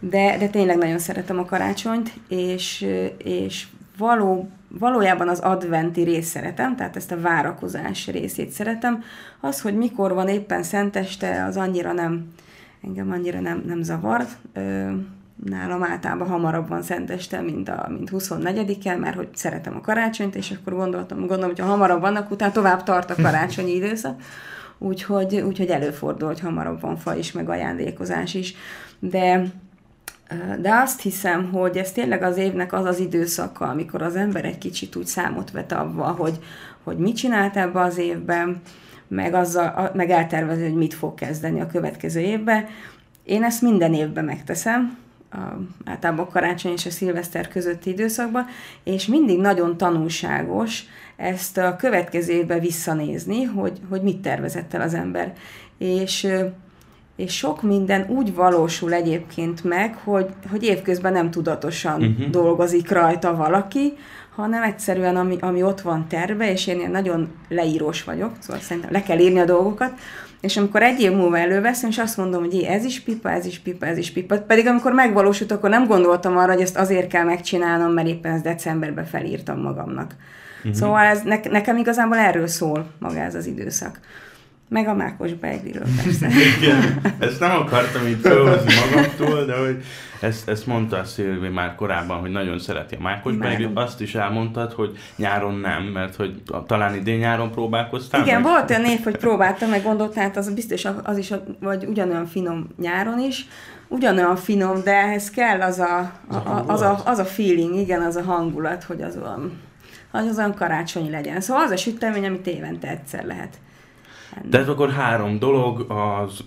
[0.00, 2.86] De, de tényleg nagyon szeretem a karácsonyt, és,
[3.18, 3.66] és
[3.98, 9.02] való, valójában az adventi részt szeretem, tehát ezt a várakozás részét szeretem.
[9.40, 12.32] Az, hogy mikor van éppen szenteste, az annyira nem,
[12.82, 14.26] engem annyira nem, nem zavar.
[14.52, 14.90] Ö,
[15.44, 20.50] nálam általában hamarabb van szenteste, mint, a, mint 24-en, mert hogy szeretem a karácsonyt, és
[20.50, 24.20] akkor gondoltam, gondolom, hogy ha hamarabb vannak, utána tovább tart a karácsonyi időszak.
[24.78, 28.54] Úgyhogy, úgyhogy előfordul, hogy hamarabb van fa is, meg ajándékozás is.
[28.98, 29.44] De
[30.60, 34.58] de azt hiszem, hogy ez tényleg az évnek az az időszaka, amikor az ember egy
[34.58, 36.38] kicsit úgy számot vet abba, hogy,
[36.82, 38.60] hogy mit csinált ebbe az évben,
[39.08, 42.66] meg, azzal, meg eltervezi, hogy mit fog kezdeni a következő évben.
[43.24, 44.96] Én ezt minden évben megteszem,
[45.34, 48.46] a, általában a karácsony és a szilveszter közötti időszakban,
[48.84, 50.84] és mindig nagyon tanulságos
[51.16, 55.32] ezt a következő évben visszanézni, hogy, hogy mit tervezett el az ember.
[55.78, 56.28] És
[57.16, 62.30] és sok minden úgy valósul egyébként meg, hogy, hogy évközben nem tudatosan uh-huh.
[62.30, 63.92] dolgozik rajta valaki,
[64.34, 68.92] hanem egyszerűen ami, ami ott van terve, és én ilyen nagyon leírós vagyok, szóval szerintem
[68.92, 69.92] le kell írni a dolgokat,
[70.44, 73.58] és amikor egy év múlva előveszem, és azt mondom, hogy ez is pipa, ez is
[73.58, 77.24] pipa, ez is pipa, pedig amikor megvalósult, akkor nem gondoltam arra, hogy ezt azért kell
[77.24, 80.14] megcsinálnom, mert éppen ezt decemberben felírtam magamnak.
[80.58, 80.72] Uh-huh.
[80.72, 84.00] Szóval ez ne, nekem igazából erről szól maga ez az időszak.
[84.68, 86.28] Meg a mákos beigliről persze.
[86.58, 89.84] Igen, ezt nem akartam így fölhozni magamtól, de hogy
[90.20, 93.70] ezt, ezt mondta a Szilvi már korábban, hogy nagyon szereti a mákos beiglit.
[93.74, 98.50] Azt is elmondtad, hogy nyáron nem, mert hogy talán idén nyáron próbálkoztál Igen, meg?
[98.50, 102.68] volt olyan év, hogy próbáltam, meg gondoltam, hát az biztos az is, vagy ugyanolyan finom
[102.80, 103.46] nyáron is.
[103.88, 108.02] ugyanolyan finom, de ehhez kell az a, a, a, az, a, az a feeling, igen,
[108.02, 109.60] az a hangulat, hogy az olyan,
[110.10, 111.40] az olyan karácsonyi legyen.
[111.40, 113.58] Szóval az a sütemény, amit évente egyszer lehet.
[114.42, 116.44] De ez akkor három dolog, az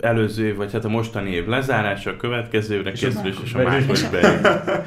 [0.00, 4.08] előző év, vagy hát a mostani év lezárása, a következőre készül, és, és a második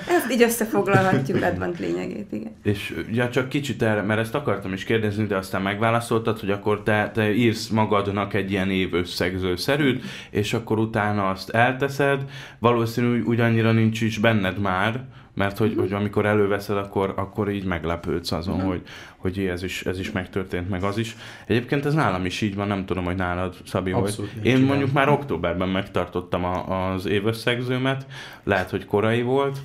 [0.08, 2.52] Ezt így összefoglalhatjuk Advent lényegét, igen.
[2.64, 6.84] És ja, csak kicsit erre, mert ezt akartam is kérdezni, de aztán megválaszoltad, hogy akkor
[6.84, 12.22] te, te írsz magadnak egy ilyen évösszegző szerűt, és akkor utána azt elteszed,
[12.60, 15.04] valószínű ugyannyira nincs is benned már,
[15.36, 18.67] mert hogy, hogy amikor előveszed, akkor, akkor így meglepődsz azon, mm.
[18.67, 18.82] hogy,
[19.17, 21.15] hogy ez is, ez is megtörtént, meg az is.
[21.45, 24.91] Egyébként ez nálam is így van, nem tudom, hogy nálad, Szabi, Abszolút hogy én mondjuk
[24.91, 28.06] már októberben megtartottam a, az évösszegzőmet,
[28.43, 29.60] lehet, hogy korai volt,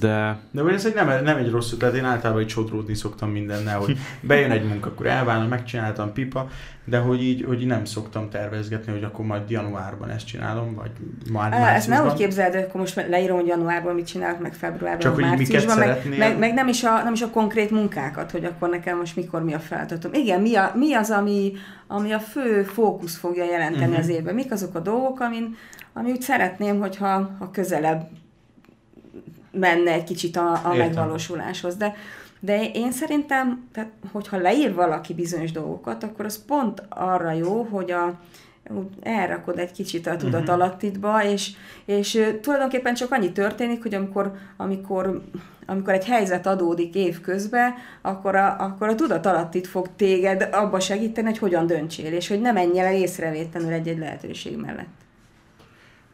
[0.00, 0.38] de...
[0.50, 3.98] De ez egy nem, nem egy rossz ötlet, én általában egy sodródni szoktam mindennel, hogy
[4.20, 6.48] bejön egy munka, akkor elválna, megcsináltam pipa,
[6.84, 10.90] de hogy így, hogy nem szoktam tervezgetni, hogy akkor majd januárban ezt csinálom, vagy
[11.32, 15.00] már Ezt nem úgy képzeld, hogy akkor most leírom, hogy januárban mit csinálok, meg februárban,
[15.00, 18.44] Csak hogy márciusban, meg, meg, meg, nem, is a, nem is a konkrét munkákat, hogy
[18.44, 20.12] akkor nekem most mikor mi a feladatom.
[20.12, 21.52] Igen, mi, a, mi az, ami,
[21.86, 23.98] ami a fő fókusz fogja jelenteni uh-huh.
[23.98, 24.34] az évben?
[24.34, 25.56] Mik azok a dolgok, amin,
[25.92, 28.08] ami úgy szeretném, hogyha ha közelebb
[29.54, 31.76] menne egy kicsit a, a megvalósuláshoz.
[31.76, 31.94] De,
[32.40, 37.90] de én szerintem, tehát, hogyha leír valaki bizonyos dolgokat, akkor az pont arra jó, hogy
[37.90, 38.20] a,
[39.02, 40.50] elrakod egy kicsit a tudat mhm.
[40.50, 41.50] alattitba, és,
[41.84, 45.22] és tulajdonképpen csak annyi történik, hogy amikor, amikor,
[45.66, 51.26] amikor egy helyzet adódik évközben, akkor a, akkor a tudat alattit fog téged abba segíteni,
[51.26, 55.03] hogy hogyan döntsél, és hogy nem menjél el észrevétlenül egy-egy lehetőség mellett.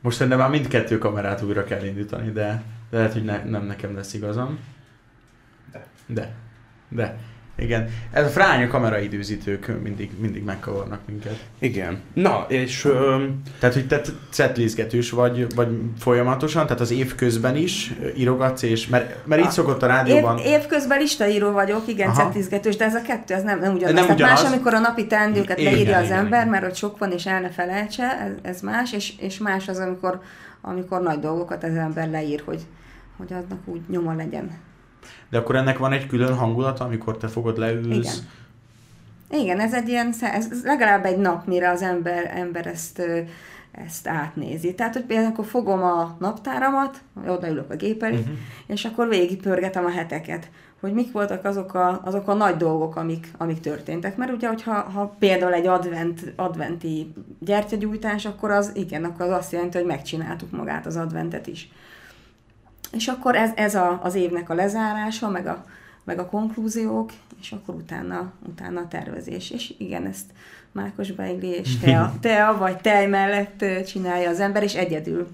[0.00, 4.14] Most szerintem már mindkettő kamerát újra kell indítani, de lehet, hogy ne, nem nekem lesz
[4.14, 4.58] igazam.
[5.72, 5.86] De.
[6.06, 6.34] De.
[6.88, 7.18] De.
[7.60, 7.88] Igen.
[8.10, 11.44] Ez a fránya kameraidőzítők mindig, mindig megkavarnak minket.
[11.58, 12.00] Igen.
[12.14, 12.84] Na, és...
[12.84, 13.24] Ö...
[13.58, 15.68] Tehát, hogy te szetlizgetős vagy, vagy
[15.98, 18.86] folyamatosan, tehát az év közben is írogatsz, és...
[18.86, 20.38] Mert, mert így szokott a rádióban...
[20.38, 23.94] Év, évközben listaíró vagyok, igen, szetlizgetős, de ez a kettő, ez nem, nem ugyanaz.
[23.94, 24.42] Nem ugyanaz.
[24.42, 26.48] más, amikor a napi teendőket igen, leírja igen, az ember, igen.
[26.48, 29.78] mert hogy sok van, és el ne felejtse, ez, ez más, és, és más az,
[29.78, 30.20] amikor,
[30.60, 32.60] amikor nagy dolgokat az ember leír, hogy,
[33.16, 34.50] hogy aznak úgy nyoma legyen.
[35.30, 37.96] De akkor ennek van egy külön hangulata, amikor te fogod leülsz?
[37.96, 38.28] Igen.
[39.42, 43.02] Igen, ez egy ilyen, ez legalább egy nap, mire az ember, ember ezt,
[43.72, 44.74] ezt átnézi.
[44.74, 48.34] Tehát, hogy például akkor fogom a naptáramat, odaülök a gép elé, uh-huh.
[48.66, 53.28] és akkor végigpörgetem a heteket, hogy mik voltak azok a, azok a nagy dolgok, amik,
[53.38, 54.16] amik történtek.
[54.16, 59.52] Mert ugye, hogyha ha például egy advent, adventi gyertyagyújtás, akkor az igen, akkor az azt
[59.52, 61.70] jelenti, hogy megcsináltuk magát az adventet is.
[62.92, 65.66] És akkor ez, ez a, az évnek a lezárása, meg a,
[66.04, 69.50] meg a konklúziók, és akkor utána, utána a tervezés.
[69.50, 70.30] És igen, ezt
[70.72, 75.28] Mákos Beigli és Tea, Tea vagy Tej mellett csinálja az ember, és egyedül.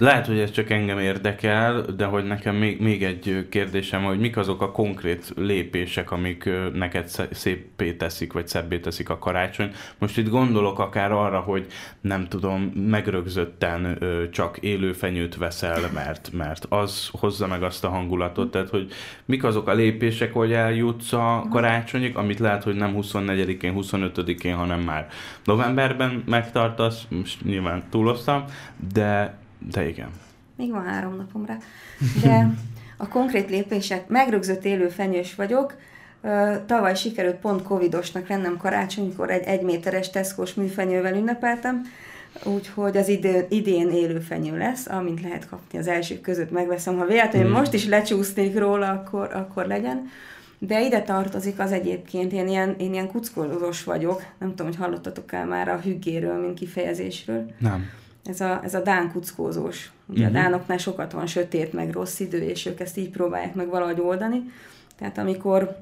[0.00, 4.36] Lehet, hogy ez csak engem érdekel, de hogy nekem még, még egy kérdésem, hogy mik
[4.36, 9.70] azok a konkrét lépések, amik neked szépé teszik, vagy szebbé teszik a karácsony.
[9.98, 11.66] Most itt gondolok akár arra, hogy
[12.00, 13.98] nem tudom, megrögzötten
[14.32, 18.92] csak élőfenyőt veszel, mert, mert az hozza meg azt a hangulatot, tehát hogy
[19.24, 24.80] mik azok a lépések, hogy eljutsz a karácsonyig, amit lehet, hogy nem 24-én, 25-én, hanem
[24.80, 25.08] már
[25.44, 28.44] novemberben megtartasz, most nyilván túloztam,
[28.92, 30.10] de de igen.
[30.56, 31.56] Még van három napom rá.
[32.22, 32.54] De
[32.96, 35.74] a konkrét lépések, megrögzött élő fenyős vagyok,
[36.66, 41.82] Tavaly sikerült pont covidosnak lennem karácsonykor egy egyméteres teszkos műfenyővel ünnepeltem,
[42.44, 46.96] úgyhogy az idén, idén élő fenyő lesz, amint lehet kapni az elsők között megveszem.
[46.96, 47.58] Ha véletlenül hmm.
[47.58, 50.08] most is lecsúsznék róla, akkor, akkor legyen.
[50.58, 55.32] De ide tartozik az egyébként, én ilyen, én ilyen kuckolós vagyok, nem tudom, hogy hallottatok
[55.32, 57.50] el már a hüggéről, mint kifejezésről.
[57.58, 57.90] Nem
[58.24, 59.92] ez a, ez a dán kuckózós.
[60.06, 60.36] Ugye uh-huh.
[60.36, 60.50] a mhm.
[60.50, 64.42] dánoknál sokat van sötét, meg rossz idő, és ők ezt így próbálják meg valahogy oldani.
[64.98, 65.76] Tehát amikor,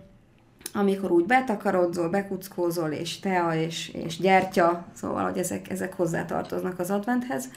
[0.72, 6.90] amikor úgy betakarodzol, bekuckózol, és tea, és, és gyertya, szóval, hogy ezek, ezek hozzátartoznak az
[6.90, 7.48] adventhez,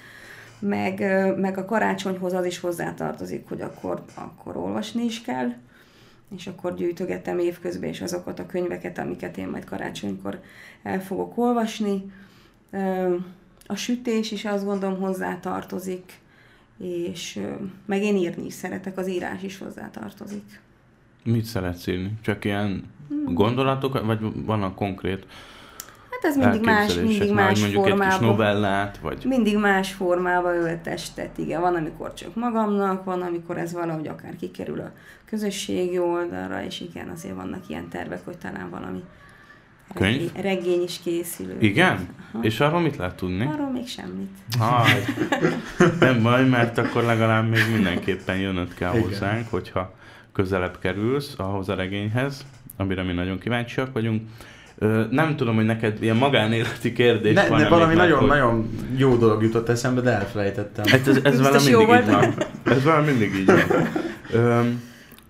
[0.60, 1.00] meg,
[1.38, 5.54] meg a karácsonyhoz az is hozzátartozik, hogy akkor, akkor olvasni is kell,
[6.36, 10.40] és akkor gyűjtögetem évközben is azokat a könyveket, amiket én majd karácsonykor
[10.84, 12.12] el fogok olvasni
[13.72, 16.20] a sütés is azt gondolom hozzá tartozik,
[16.78, 17.40] és
[17.86, 20.60] meg én írni is szeretek, az írás is hozzá tartozik.
[21.24, 22.14] Mit szeretsz írni?
[22.22, 23.34] Csak ilyen hmm.
[23.34, 25.26] gondolatok, vagy vannak konkrét
[26.10, 28.12] Hát ez mindig más, mindig más mondjuk formában.
[28.12, 29.26] egy kis novellát, vagy...
[29.26, 31.62] Mindig más formában öltestet, igen.
[31.62, 34.92] Van, amikor csak magamnak, van, amikor ez valahogy akár kikerül a
[35.26, 39.04] közösségi oldalra, és igen, azért vannak ilyen tervek, hogy talán valami
[39.94, 40.32] Könyv?
[40.34, 41.56] Regény, regény is készülő.
[41.60, 42.08] Igen?
[42.34, 42.44] Aha.
[42.44, 43.50] És arról mit lehet tudni?
[43.54, 44.30] Arról még semmit.
[44.60, 45.04] Haj,
[46.00, 49.04] nem baj, mert akkor legalább még mindenképpen jönnöd kell Igen.
[49.04, 49.94] hozzánk, hogyha
[50.34, 52.46] közelebb kerülsz ahhoz a regényhez,
[52.78, 54.22] amire mi nagyon kíváncsiak vagyunk.
[55.10, 58.38] Nem tudom, hogy neked ilyen magánéleti kérdés Ne, van de valami még, mert nagyon, hogy-
[58.38, 60.86] nagyon jó dolog jutott eszembe, de elfelejtettem.
[60.88, 62.34] Hát ez, ez velem mindig így van.
[62.64, 63.60] Ez velem mindig így van.
[64.34, 64.82] Öm,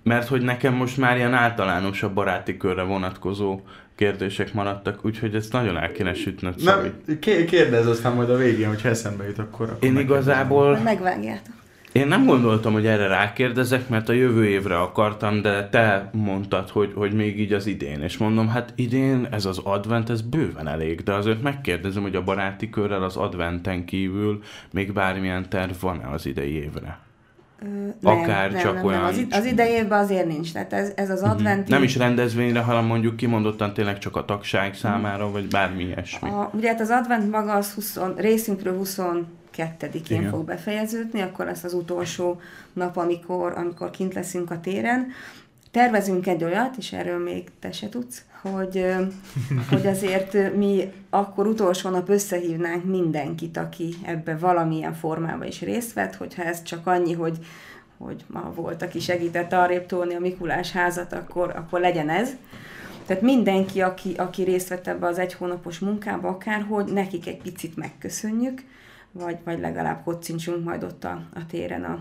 [0.04, 3.60] mert hogy nekem most már ilyen általánosabb baráti körre vonatkozó
[4.02, 6.64] kérdések maradtak, úgyhogy ezt nagyon el kéne sütnöd.
[6.64, 9.70] Nem, ké- kérdezz aztán majd a végén, hogyha eszembe jut, akkor...
[9.70, 11.54] akkor Én igazából megvágjátok.
[11.92, 16.92] Én nem gondoltam, hogy erre rákérdezek, mert a jövő évre akartam, de te mondtad, hogy,
[16.96, 18.02] hogy még így az idén.
[18.02, 22.24] És mondom, hát idén ez az advent, ez bőven elég, de azért megkérdezem, hogy a
[22.24, 27.00] baráti körrel az adventen kívül még bármilyen terv van-e az idei évre?
[27.66, 30.54] Ö, Akár csak olyan- Az, id- az idejében azért nincs.
[30.54, 31.72] Tehát ez, ez az adventi...
[31.72, 36.30] Nem is rendezvényre, hanem mondjuk kimondottan tényleg csak a tagság számára, vagy bármi ilyesmi.
[36.30, 40.30] A, ugye hát az advent maga az 20, részünkről 22-én Igen.
[40.30, 42.40] fog befejeződni, akkor lesz az utolsó
[42.74, 45.08] nap, amikor, amikor kint leszünk a téren.
[45.72, 48.86] Tervezünk egy olyat, és erről még te se tudsz, hogy,
[49.70, 56.16] hogy azért mi akkor utolsó nap összehívnánk mindenkit, aki ebbe valamilyen formában is részt vett,
[56.16, 57.38] hogyha ez csak annyi, hogy
[58.04, 62.36] hogy ma volt, aki segített arrébb tolni a Mikulás házat, akkor, akkor legyen ez.
[63.06, 67.76] Tehát mindenki, aki, aki részt vett ebbe az egy hónapos munkába, akárhogy, nekik egy picit
[67.76, 68.64] megköszönjük,
[69.12, 72.00] vagy, vagy legalább kocincsunk majd ott a, a téren a,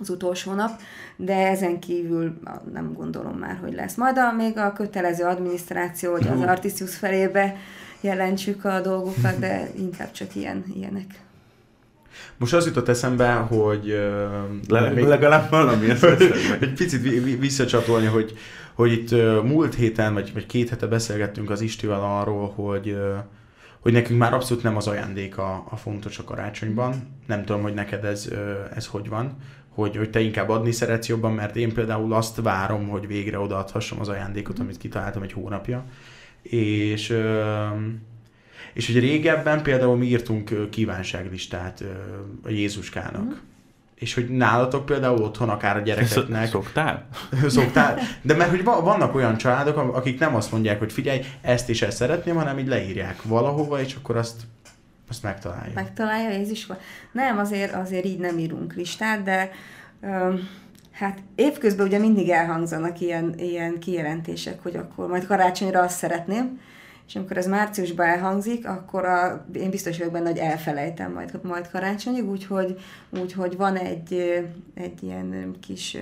[0.00, 0.80] az utolsó nap,
[1.16, 2.40] de ezen kívül
[2.72, 3.94] nem gondolom már, hogy lesz.
[3.94, 7.56] Majd a, még a kötelező adminisztráció, hogy az Artisius felébe
[8.00, 11.06] jelentsük a dolgokat, de inkább csak ilyen, ilyenek.
[12.36, 13.86] Most az jutott eszembe, hogy...
[14.68, 15.86] Le, még- legalább valami
[16.60, 18.38] egy picit vi- vi- visszacsatolni, hogy,
[18.74, 19.10] hogy itt
[19.42, 22.96] múlt héten, vagy, vagy két hete beszélgettünk az Istivel arról, hogy,
[23.80, 26.94] hogy nekünk már abszolút nem az ajándék a, a fontos a karácsonyban.
[27.26, 28.28] Nem tudom, hogy neked ez,
[28.74, 29.36] ez hogy van,
[29.78, 34.00] hogy, hogy te inkább adni szeretsz jobban, mert én például azt várom, hogy végre odaadhassam
[34.00, 35.84] az ajándékot, amit kitaláltam egy hónapja.
[36.42, 37.16] És,
[38.72, 41.84] és hogy régebben például mi írtunk kívánságlistát
[42.42, 43.24] a Jézuskának.
[43.24, 43.32] Mhm.
[43.94, 47.08] És hogy nálatok például otthon akár a gyerekeknek Szoktál?
[47.46, 51.68] szoktál, de mert hogy va- vannak olyan családok, akik nem azt mondják, hogy figyelj, ezt
[51.68, 54.40] és ezt szeretném, hanem így leírják valahova, és akkor azt,
[55.08, 55.72] azt megtalálja.
[55.74, 56.68] megtalálja Jézus?
[57.12, 59.50] Nem, azért, azért így nem írunk listát, de
[60.00, 60.48] öm,
[60.92, 66.60] hát évközben ugye mindig elhangzanak ilyen, ilyen kijelentések, hogy akkor majd karácsonyra azt szeretném,
[67.06, 71.70] és amikor ez márciusban elhangzik, akkor a, én biztos vagyok benne, hogy elfelejtem majd, majd
[71.70, 72.78] karácsonyig, úgyhogy,
[73.10, 74.42] úgyhogy van egy,
[74.74, 75.96] egy ilyen kis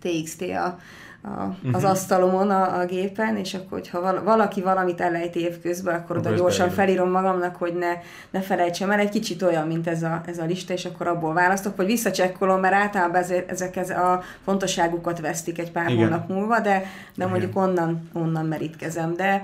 [0.00, 0.78] TXT a,
[1.24, 6.16] a, az asztalomon a, a gépen, és akkor, hogyha val- valaki valamit elejt évközben, akkor
[6.16, 7.92] oda gyorsan felírom magamnak, hogy ne,
[8.30, 8.98] ne felejtsem el.
[8.98, 12.60] Egy kicsit olyan, mint ez a, ez a lista, és akkor abból választok, vagy visszacsekkolom,
[12.60, 16.04] mert általában ezek, ezek ez a fontosságukat vesztik egy pár Igen.
[16.04, 16.84] hónap múlva, de, de
[17.14, 17.28] Igen.
[17.28, 19.14] mondjuk onnan, onnan merítkezem.
[19.16, 19.42] De,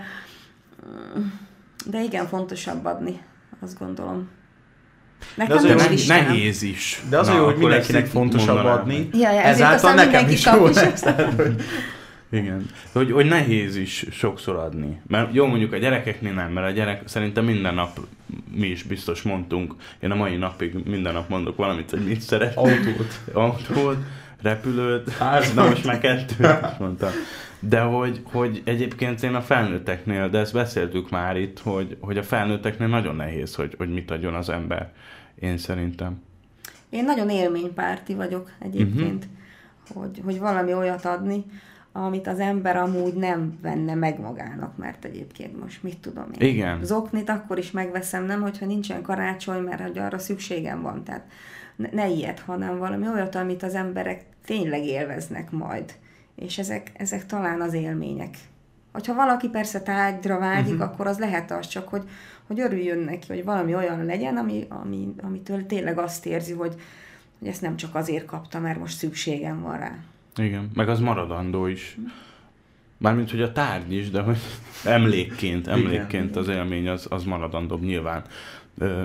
[1.87, 3.21] de igen, fontosabb adni,
[3.61, 4.29] azt gondolom.
[5.35, 6.27] Nekem az De olyan nincs ne, listám.
[6.27, 7.03] nehéz is.
[7.09, 10.69] De az a jó, hogy mindenkinek fontosabb adni, Ja, ja, ezáltal aztán nekem is jó
[10.69, 10.75] is.
[10.77, 11.05] lesz.
[12.33, 12.67] Igen.
[12.93, 15.01] Hogy, hogy nehéz is sokszor adni.
[15.09, 17.99] Mert jó mondjuk a gyerekeknél nem, mert a gyerek szerintem minden nap
[18.55, 22.57] mi is biztos mondtunk, én a mai napig minden nap mondok valamit, hogy mit szeret.
[22.57, 23.21] autót.
[23.33, 23.97] Autót,
[24.43, 25.55] repülőt, Házat.
[25.55, 27.11] na most már kettőt mondtam.
[27.61, 32.23] De hogy, hogy egyébként én a felnőtteknél, de ezt beszéltük már itt, hogy, hogy a
[32.23, 34.93] felnőtteknél nagyon nehéz, hogy, hogy mit adjon az ember.
[35.41, 36.23] Én szerintem.
[36.91, 39.27] Én nagyon élménypárti vagyok egyébként,
[39.89, 40.03] uh-huh.
[40.03, 41.45] hogy, hogy valami olyat adni,
[41.93, 46.49] amit az ember amúgy nem venne meg magának, mert egyébként most mit tudom én.
[46.49, 46.85] Igen.
[46.85, 51.05] Zoknit akkor is megveszem, nem, hogyha nincsen karácsony, mert hogy arra szükségem van.
[51.05, 51.25] Tehát
[51.77, 55.95] ne, ne ilyet, hanem valami olyat, amit az emberek tényleg élveznek majd.
[56.41, 58.37] És ezek, ezek talán az élmények.
[58.93, 60.89] Hogyha valaki persze tárgyra vágyik, uh-huh.
[60.89, 62.03] akkor az lehet az csak, hogy,
[62.47, 66.75] hogy örüljön neki, hogy valami olyan legyen, ami, ami, amitől tényleg azt érzi, hogy,
[67.39, 69.99] hogy ezt nem csak azért kapta, mert most szükségem van rá.
[70.37, 71.99] Igen, meg az maradandó is.
[72.97, 74.39] Mármint, hogy a tárgy is, de hogy
[74.85, 78.25] emlékként, emlékként az élmény az, az maradandóbb nyilván,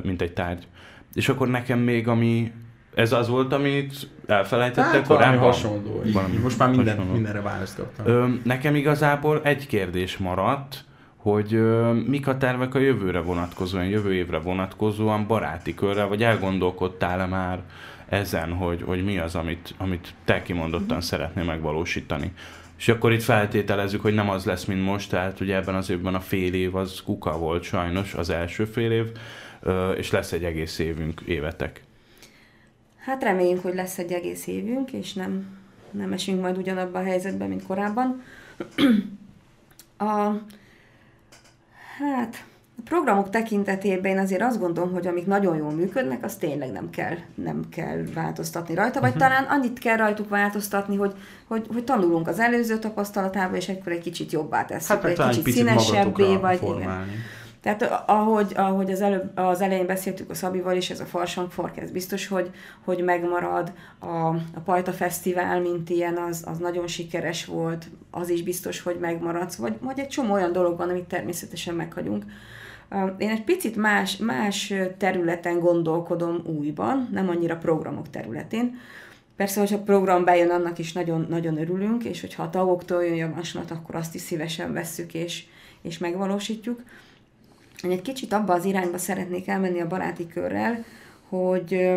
[0.03, 0.67] mint egy tárgy.
[1.13, 2.51] És akkor nekem még, ami,
[2.95, 5.39] ez az volt, amit elfelejtettek Hát korábban?
[5.39, 6.01] hasonló.
[6.05, 7.13] Így, Valami Most már minden, hasonló.
[7.13, 8.05] mindenre választ kaptam.
[8.07, 10.83] Ö, nekem igazából egy kérdés maradt,
[11.15, 17.25] hogy ö, mik a tervek a jövőre vonatkozóan, jövő évre vonatkozóan baráti körrel, vagy elgondolkodtál-e
[17.25, 17.59] már
[18.09, 22.31] ezen, hogy, hogy mi az, amit, amit te kimondottan szeretnél megvalósítani
[22.77, 26.15] És akkor itt feltételezzük, hogy nem az lesz, mint most, tehát ugye ebben az évben
[26.15, 29.05] a fél év az kuka volt sajnos, az első fél év,
[29.97, 31.83] és lesz egy egész évünk, évetek.
[33.05, 35.47] Hát reméljünk, hogy lesz egy egész évünk, és nem,
[35.91, 38.21] nem esünk majd ugyanabban a helyzetben, mint korábban.
[39.97, 40.41] A,
[41.97, 42.45] hát,
[42.77, 46.89] a programok tekintetében én azért azt gondolom, hogy amik nagyon jól működnek, az tényleg nem
[46.89, 49.27] kell, nem kell változtatni rajta, vagy uh-huh.
[49.27, 51.13] talán annyit kell rajtuk változtatni, hogy,
[51.47, 55.43] hogy, hogy tanulunk az előző tapasztalatából, és egykor egy kicsit jobbá tesszük, hát, egy kicsit,
[55.43, 57.07] kicsit színesebbé, vagy igen.
[57.65, 61.77] Tehát ahogy, ahogy az, előbb, az elején beszéltük a Szabival is, ez a Farsang Fork,
[61.77, 62.51] ez biztos, hogy,
[62.83, 63.71] hogy megmarad.
[63.99, 68.97] A, a Pajta Fesztivál, mint ilyen, az, az nagyon sikeres volt, az is biztos, hogy
[68.99, 69.53] megmarad.
[69.57, 72.23] Vagy, vagy egy csomó olyan dolog van, amit természetesen meghagyunk.
[73.17, 78.77] Én egy picit más, más területen gondolkodom újban, nem annyira programok területén.
[79.35, 83.71] Persze, hogyha program bejön, annak is nagyon, nagyon örülünk, és hogyha a tagoktól jön javaslat,
[83.71, 85.45] akkor azt is szívesen vesszük és,
[85.81, 86.81] és megvalósítjuk.
[87.83, 90.83] Én egy kicsit abba az irányba szeretnék elmenni a baráti körrel,
[91.29, 91.95] hogy,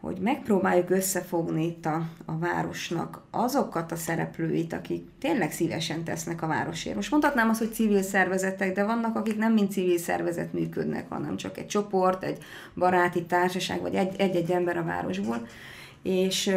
[0.00, 6.46] hogy megpróbáljuk összefogni itt a, a városnak azokat a szereplőit, akik tényleg szívesen tesznek a
[6.46, 6.96] városért.
[6.96, 11.36] Most mondhatnám azt, hogy civil szervezetek, de vannak, akik nem mint civil szervezet működnek, hanem
[11.36, 12.38] csak egy csoport, egy
[12.74, 15.46] baráti társaság, vagy egy-egy ember a városból.
[16.02, 16.56] És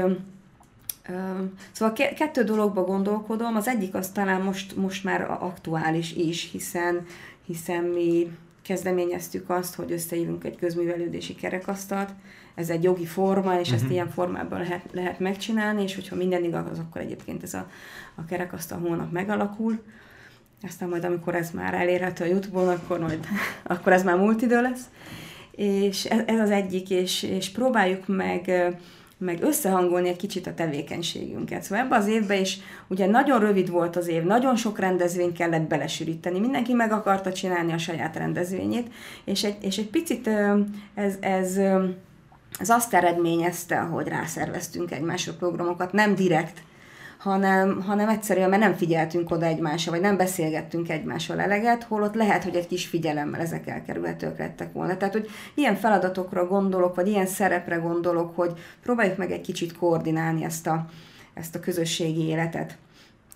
[1.72, 7.06] Szóval kettő dologba gondolkodom, az egyik az talán most, most már aktuális is, hiszen
[7.50, 8.32] hiszen mi
[8.62, 12.10] kezdeményeztük azt, hogy összehívunk egy közművelődési kerekasztalt.
[12.56, 13.74] Ez egy jogi forma, és uh-huh.
[13.74, 13.92] ezt mhm.
[13.92, 17.70] ilyen formában lehet, lehet megcsinálni, és hogyha minden igaz, akkor egyébként ez a,
[18.16, 19.84] a kerekasztal hónap megalakul.
[20.62, 23.28] Aztán majd, amikor ez már elérhető a YouTube-on, akkor, majd,
[23.64, 24.90] akkor ez már múlt idő lesz.
[25.52, 28.52] És ez, ez az egyik, és, és próbáljuk meg
[29.20, 31.64] meg összehangolni egy kicsit a tevékenységünket.
[31.64, 35.68] Szóval ebbe az évben is ugye nagyon rövid volt az év, nagyon sok rendezvényt kellett
[35.68, 38.94] belesűríteni, mindenki meg akarta csinálni a saját rendezvényét,
[39.24, 40.30] és egy, és egy picit
[40.94, 41.58] ez, ez,
[42.60, 46.62] ez azt eredményezte, hogy rászerveztünk egymásra programokat, nem direkt,
[47.20, 52.44] hanem, hanem egyszerűen, mert nem figyeltünk oda egymásra, vagy nem beszélgettünk egymással eleget, holott lehet,
[52.44, 54.98] hogy egy kis figyelemmel ezek elkerülhetők lettek volna.
[54.98, 58.52] Tehát, hogy ilyen feladatokra gondolok, vagy ilyen szerepre gondolok, hogy
[58.84, 60.86] próbáljuk meg egy kicsit koordinálni ezt a,
[61.34, 62.78] ezt a közösségi életet.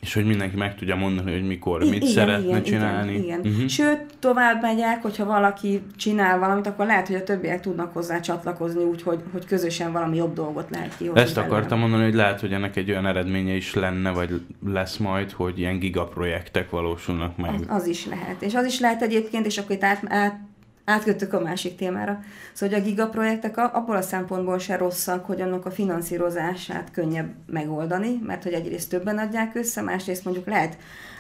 [0.04, 3.12] És hogy mindenki meg tudja mondani, hogy mikor, I- mit igen, szeretne igen, csinálni.
[3.12, 3.40] Igen, igen.
[3.40, 3.68] Uh-huh.
[3.68, 8.84] Sőt, tovább megyek, hogyha valaki csinál valamit, akkor lehet, hogy a többiek tudnak hozzá csatlakozni,
[8.84, 11.22] úgy, hogy, közösen valami jobb dolgot lehet kihozni.
[11.22, 15.32] Ezt akartam mondani, hogy lehet, hogy ennek egy olyan eredménye is lenne, vagy lesz majd,
[15.32, 17.54] hogy ilyen gigaprojektek valósulnak meg.
[17.54, 18.42] Az, az is lehet.
[18.42, 20.40] És az is lehet egyébként, és akkor itt át, át
[20.86, 22.20] átköttük a másik témára.
[22.54, 28.20] Szóval, hogy a gigaprojektek abból a szempontból se rosszak, hogy annak a finanszírozását könnyebb megoldani,
[28.24, 30.78] mert hogy egyrészt többen adják össze, másrészt mondjuk lehet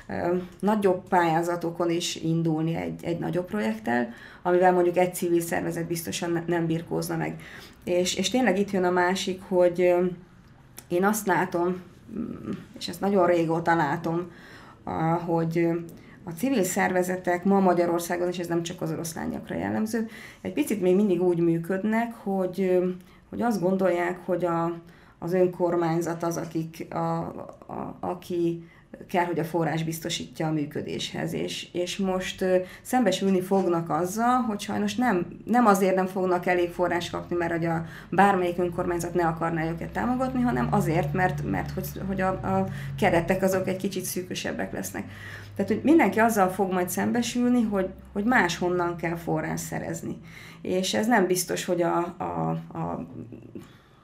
[0.07, 6.31] ö, nagyobb pályázatokon is indulni egy, egy nagyobb projekttel, amivel mondjuk egy civil szervezet biztosan
[6.31, 7.41] ne, nem birkózna meg.
[7.83, 10.05] És, és tényleg itt jön a másik, hogy ö,
[10.87, 11.81] én azt látom,
[12.79, 14.31] és ezt nagyon régóta látom,
[15.25, 15.69] hogy
[16.23, 20.07] a civil szervezetek ma Magyarországon, és ez nem csak az oroszlányokra jellemző,
[20.41, 22.79] egy picit még mindig úgy működnek, hogy,
[23.29, 24.73] hogy azt gondolják, hogy a,
[25.19, 27.17] az önkormányzat az, akik, a,
[27.67, 28.67] a, aki
[29.07, 31.33] kell, hogy a forrás biztosítja a működéshez.
[31.33, 32.45] És, és most
[32.81, 37.65] szembesülni fognak azzal, hogy sajnos nem, nem azért nem fognak elég forrás kapni, mert hogy
[37.65, 42.67] a bármelyik önkormányzat ne akarná őket támogatni, hanem azért, mert, mert hogy, hogy a, a
[42.97, 45.03] keretek azok egy kicsit szűkösebbek lesznek.
[45.55, 50.17] Tehát, hogy mindenki azzal fog majd szembesülni, hogy, hogy máshonnan kell forrás szerezni.
[50.61, 53.07] És ez nem biztos, hogy a, a, a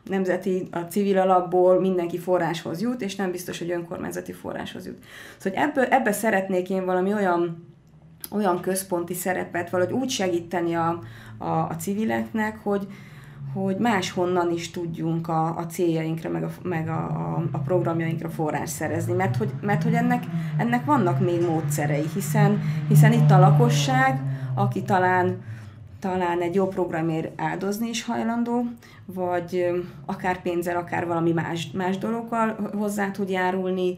[0.10, 5.04] nemzeti, a civil alapból mindenki forráshoz jut, és nem biztos, hogy önkormányzati forráshoz jut.
[5.38, 7.68] Szóval ebből, ebbe szeretnék én valami olyan,
[8.32, 11.00] olyan központi szerepet, valahogy úgy segíteni a,
[11.38, 12.88] a, a civileknek, hogy,
[13.54, 18.70] hogy máshonnan is tudjunk a, a céljainkra, meg, a, meg a, a, a programjainkra forrás
[18.70, 20.24] szerezni, mert hogy, mert hogy ennek,
[20.58, 24.22] ennek vannak még módszerei, hiszen, hiszen itt a lakosság,
[24.56, 25.38] aki talán
[26.00, 28.66] talán egy jó programért áldozni is hajlandó,
[29.06, 29.68] vagy
[30.06, 33.98] akár pénzzel, akár valami más, más dologgal hozzá tud járulni.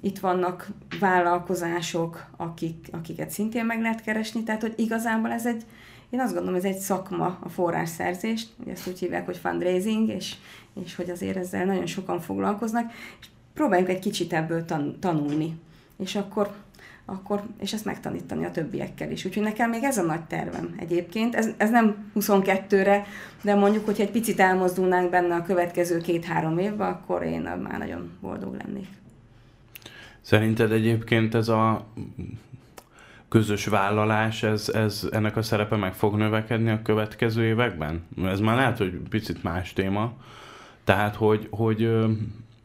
[0.00, 0.68] Itt vannak
[1.00, 5.62] vállalkozások, akik, akiket szintén meg lehet keresni, tehát hogy igazából ez egy,
[6.10, 10.34] én azt gondolom, ez egy szakma a forrásszerzés, ezt úgy hívják, hogy fundraising, és,
[10.84, 15.58] és hogy azért ezzel nagyon sokan foglalkoznak, és próbáljuk egy kicsit ebből tan- tanulni.
[15.98, 16.52] És akkor
[17.10, 19.24] akkor, és ezt megtanítani a többiekkel is.
[19.24, 21.34] Úgyhogy nekem még ez a nagy tervem egyébként.
[21.34, 23.06] Ez, ez nem 22-re,
[23.42, 28.10] de mondjuk, hogy egy picit elmozdulnánk benne a következő két-három évben, akkor én már nagyon
[28.20, 28.88] boldog lennék.
[30.20, 31.86] Szerinted egyébként ez a
[33.28, 38.06] közös vállalás, ez, ez, ennek a szerepe meg fog növekedni a következő években?
[38.24, 40.12] Ez már lehet, hogy picit más téma.
[40.84, 41.90] Tehát, hogy, hogy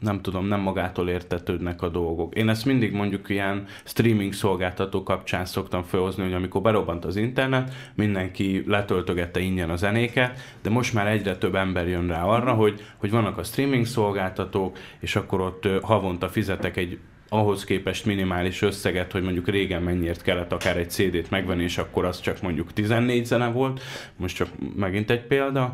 [0.06, 2.36] nem tudom, nem magától értetődnek a dolgok.
[2.36, 7.74] Én ezt mindig mondjuk ilyen streaming szolgáltató kapcsán szoktam felhozni, hogy amikor berobbant az internet,
[7.96, 12.82] mindenki letöltögette ingyen a zenéket, de most már egyre több ember jön rá arra, hogy,
[12.98, 17.00] hogy vannak a streaming szolgáltatók, és akkor ott havonta fizetek egy
[17.30, 22.06] ahhoz képest minimális összeget, hogy mondjuk régen mennyiért kellett akár egy CD-t megvenni, és akkor
[22.06, 23.82] az csak mondjuk 14 zene volt,
[24.16, 25.74] most csak megint egy példa,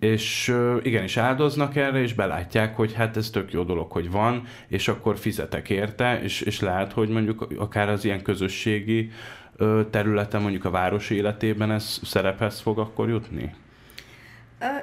[0.00, 4.88] és igenis áldoznak erre, és belátják, hogy hát ez tök jó dolog, hogy van, és
[4.88, 9.10] akkor fizetek érte, és, és lehet, hogy mondjuk akár az ilyen közösségi
[9.90, 13.54] területen, mondjuk a város életében ez szerephez fog akkor jutni?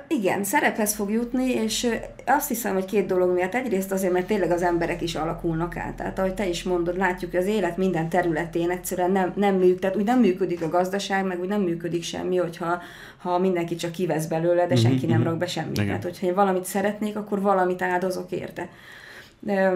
[0.08, 1.88] Igen, szerephez fog jutni, és
[2.26, 3.54] azt hiszem, hogy két dolog miatt.
[3.54, 5.94] Egyrészt azért, mert tényleg az emberek is alakulnak át.
[5.94, 9.80] Tehát, ahogy te is mondod, látjuk, hogy az élet minden területén egyszerűen nem, nem működik,
[9.80, 12.82] tehát úgy nem működik a gazdaság, meg úgy nem működik semmi, hogyha
[13.18, 15.28] ha mindenki csak kivesz belőle, de mhm, senki nem mhm.
[15.28, 15.78] rak be semmit.
[15.78, 15.88] Igen.
[15.88, 18.70] Tehát, hogyha én valamit szeretnék, akkor valamit áldozok érte.
[19.40, 19.74] De,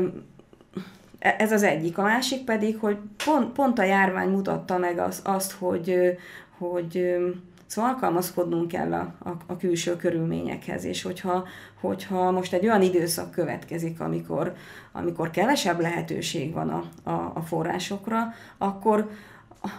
[1.19, 1.97] ez az egyik.
[1.97, 6.17] A másik pedig, hogy pont, pont a járvány mutatta meg az, azt, hogy,
[6.57, 7.17] hogy
[7.67, 11.47] Szóval alkalmazkodnunk kell a, a, a külső körülményekhez, és hogyha,
[11.81, 14.53] hogyha most egy olyan időszak következik, amikor,
[14.91, 19.09] amikor kevesebb lehetőség van a, a, a forrásokra, akkor,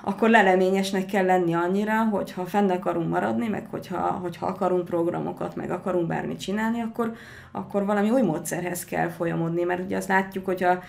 [0.03, 5.71] akkor leleményesnek kell lenni annyira, hogyha fenn akarunk maradni, meg hogyha, hogyha akarunk programokat, meg
[5.71, 7.15] akarunk bármit csinálni, akkor,
[7.53, 10.83] akkor valami új módszerhez kell folyamodni, mert ugye azt látjuk, hogyha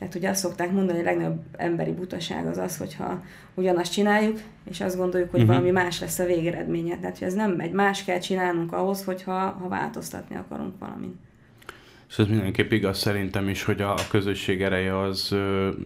[0.00, 3.22] tehát ugye azt szokták mondani, hogy a legnagyobb emberi butaság az az, hogyha
[3.54, 4.38] ugyanazt csináljuk,
[4.70, 5.54] és azt gondoljuk, hogy uh-huh.
[5.54, 6.98] valami más lesz a végeredménye.
[6.98, 11.14] Tehát hogy ez nem megy, más kell csinálnunk ahhoz, hogyha ha változtatni akarunk valamit.
[12.08, 15.36] És ez mindenképp igaz szerintem is, hogy a, a közösség ereje az,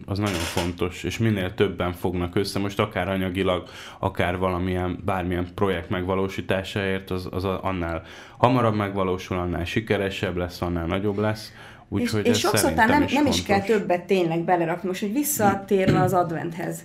[0.05, 3.67] az nagyon fontos, és minél többen fognak össze, most akár anyagilag,
[3.99, 8.03] akár valamilyen, bármilyen projekt megvalósításáért, az, az annál
[8.37, 11.53] hamarabb megvalósul, annál sikeresebb lesz, annál nagyobb lesz.
[11.89, 14.87] Úgyhogy és, és sokszor nem, is nem is kell többet tényleg belerakni.
[14.87, 16.79] Most, hogy visszatérve az adventhez,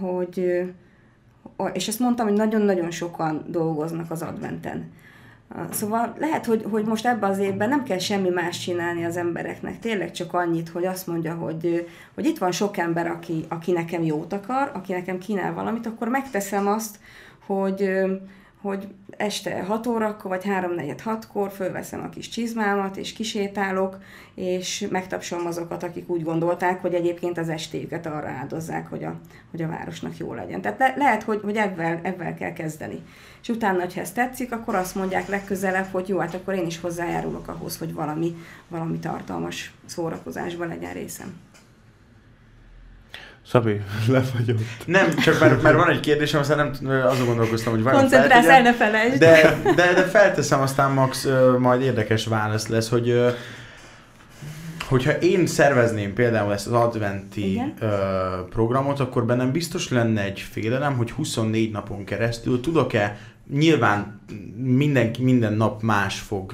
[0.00, 0.64] hogy,
[1.72, 4.92] és ezt mondtam, hogy nagyon-nagyon sokan dolgoznak az adventen.
[5.70, 9.78] Szóval lehet, hogy, hogy most ebben az évben nem kell semmi más csinálni az embereknek,
[9.78, 14.02] tényleg csak annyit, hogy azt mondja, hogy, hogy itt van sok ember, aki, aki nekem
[14.02, 16.98] jót akar, aki nekem kínál valamit, akkor megteszem azt,
[17.46, 17.90] hogy,
[18.64, 18.86] hogy
[19.16, 23.98] este 6 órakor, vagy 3-4-6-kor fölveszem a kis csizmámat, és kisétálok,
[24.34, 29.14] és megtapsom azokat, akik úgy gondolták, hogy egyébként az estéjüket arra áldozzák, hogy a,
[29.50, 30.60] hogy a városnak jó legyen.
[30.60, 33.02] Tehát le, lehet, hogy, hogy ebben, ebben kell kezdeni.
[33.42, 36.80] És utána, ha ez tetszik, akkor azt mondják legközelebb, hogy jó, hát akkor én is
[36.80, 38.36] hozzájárulok ahhoz, hogy valami,
[38.68, 41.34] valami tartalmas szórakozásban legyen részem.
[43.48, 44.58] Szabi, lefagyott.
[44.86, 48.62] Nem, csak mert, mert van egy kérdésem, aztán nem, azon gondolkoztam, hogy vajon Koncentrálsz el,
[48.62, 49.18] ne felejtsd.
[49.18, 51.28] De, de, de felteszem, aztán Max
[51.58, 53.34] majd érdekes válasz lesz, hogy
[54.88, 57.74] hogyha én szervezném például ezt az adventi Igen?
[58.50, 63.16] programot, akkor bennem biztos lenne egy félelem, hogy 24 napon keresztül tudok-e
[63.50, 64.20] nyilván
[64.56, 66.52] mindenki minden nap más fog,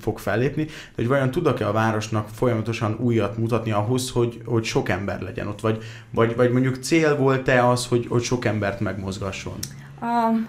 [0.00, 4.88] fog fellépni, de hogy vajon tudok-e a városnak folyamatosan újat mutatni ahhoz, hogy, hogy sok
[4.88, 9.58] ember legyen ott, vagy, vagy, vagy mondjuk cél volt-e az, hogy, hogy sok embert megmozgasson?
[10.02, 10.48] Um,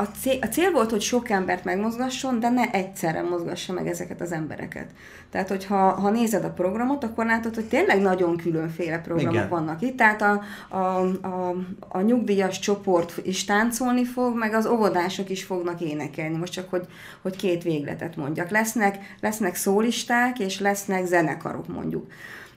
[0.00, 4.20] a cél, a cél volt, hogy sok embert megmozgasson, de ne egyszerre mozgassa meg ezeket
[4.20, 4.90] az embereket.
[5.30, 9.48] Tehát, hogyha ha nézed a programot, akkor látod, hogy tényleg nagyon különféle programok Igen.
[9.48, 9.96] vannak itt.
[9.96, 11.54] Tehát a, a, a,
[11.88, 16.36] a nyugdíjas csoport is táncolni fog, meg az óvodások is fognak énekelni.
[16.36, 16.86] Most csak, hogy,
[17.22, 18.50] hogy két végletet mondjak.
[18.50, 22.06] Lesznek, lesznek szólisták, és lesznek zenekarok mondjuk.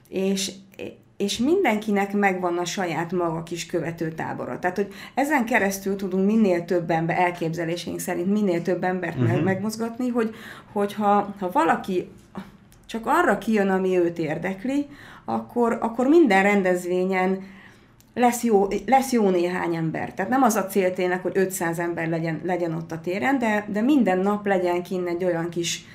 [0.09, 0.51] És
[1.21, 3.65] és mindenkinek megvan a saját maga kis
[4.15, 4.59] tábora.
[4.59, 9.43] Tehát, hogy ezen keresztül tudunk minél több ember, elképzeléseink szerint minél több embert uh-huh.
[9.43, 10.35] megmozgatni, hogy,
[10.71, 12.09] hogyha ha valaki
[12.85, 14.87] csak arra kijön, ami őt érdekli,
[15.25, 17.43] akkor, akkor minden rendezvényen
[18.13, 20.13] lesz jó, lesz jó néhány ember.
[20.13, 23.65] Tehát nem az a cél tényleg, hogy 500 ember legyen, legyen ott a téren, de,
[23.71, 25.85] de minden nap legyen kinn egy olyan kis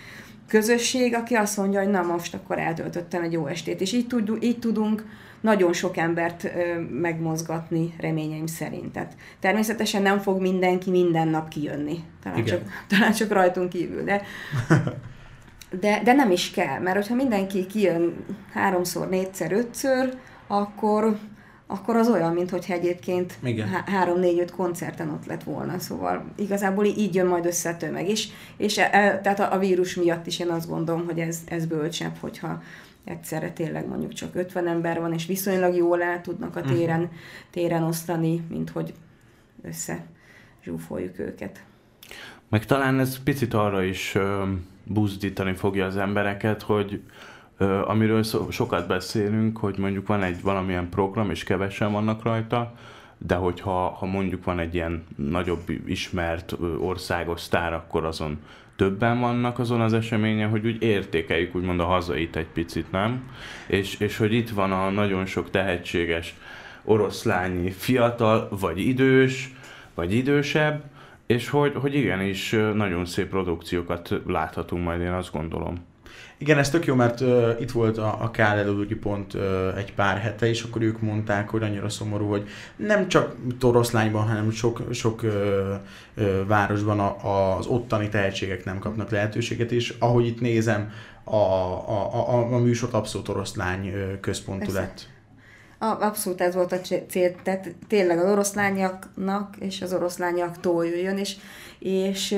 [0.48, 3.80] közösség, aki azt mondja, hogy na most akkor eltöltöttem egy jó estét.
[3.80, 5.04] És így, tud, így tudunk
[5.40, 8.92] nagyon sok embert ö, megmozgatni, reményeim szerint.
[8.92, 11.98] Tehát természetesen nem fog mindenki minden nap kijönni.
[12.22, 14.22] Talán, csak, talán csak rajtunk kívül, de,
[15.80, 20.16] de, de nem is kell, mert hogyha mindenki kijön háromszor, négyszer, ötször,
[20.46, 21.18] akkor,
[21.66, 23.38] akkor az olyan, mintha egyébként
[23.86, 28.78] három-négy-öt koncerten ott lett volna, szóval igazából így jön majd össze a tömeg is, és
[28.78, 32.16] e, e, tehát a, a vírus miatt is én azt gondolom, hogy ez, ez bölcsebb,
[32.20, 32.62] hogyha
[33.04, 37.10] egyszerre tényleg mondjuk csak 50 ember van, és viszonylag jól el tudnak a téren,
[37.50, 38.94] téren osztani, mint hogy
[39.62, 40.04] össze
[40.64, 41.64] zsúfoljuk őket.
[42.48, 44.44] Meg talán ez picit arra is ö,
[44.84, 47.02] buzdítani fogja az embereket, hogy
[47.84, 52.72] amiről so, sokat beszélünk, hogy mondjuk van egy valamilyen program, és kevesen vannak rajta,
[53.18, 58.38] de hogyha ha mondjuk van egy ilyen nagyobb ismert országos sztár, akkor azon
[58.76, 63.30] többen vannak azon az eseményen, hogy úgy értékeljük úgymond a hazait egy picit, nem?
[63.66, 66.34] És, és hogy itt van a nagyon sok tehetséges
[66.84, 69.54] oroszlányi fiatal, vagy idős,
[69.94, 70.84] vagy idősebb,
[71.26, 75.84] és hogy, hogy igenis nagyon szép produkciókat láthatunk majd, én azt gondolom.
[76.38, 79.42] Igen, ez tök jó, mert uh, itt volt a, a elődügyi pont uh,
[79.76, 84.50] egy pár hete, és akkor ők mondták, hogy annyira szomorú, hogy nem csak Toroszlányban, hanem
[84.50, 85.32] sok, sok uh,
[86.16, 90.90] uh, városban a, az ottani tehetségek nem kapnak lehetőséget, és ahogy itt nézem,
[91.24, 94.80] a, a, a, a műsor abszolút oroszlány központú Persze.
[94.80, 95.08] lett.
[95.78, 101.18] A, abszolút ez volt a cé- cél, tehát tényleg az oroszlányaknak és az oroszlányaktól jöjjön,
[101.18, 101.36] és,
[101.78, 102.36] és,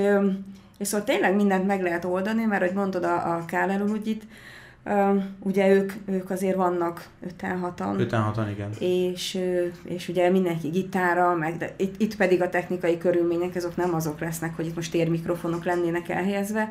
[0.79, 4.23] és szóval tényleg mindent meg lehet oldani, mert hogy mondod a, a Kálel Urugyit,
[4.85, 8.71] ö, ugye ők, ők azért vannak öten hatan, 56-an, igen.
[8.79, 9.39] és,
[9.85, 14.21] és ugye mindenki gitára, meg de itt, itt pedig a technikai körülmények azok nem azok
[14.21, 16.69] lesznek, hogy itt most térmikrofonok lennének elhelyezve,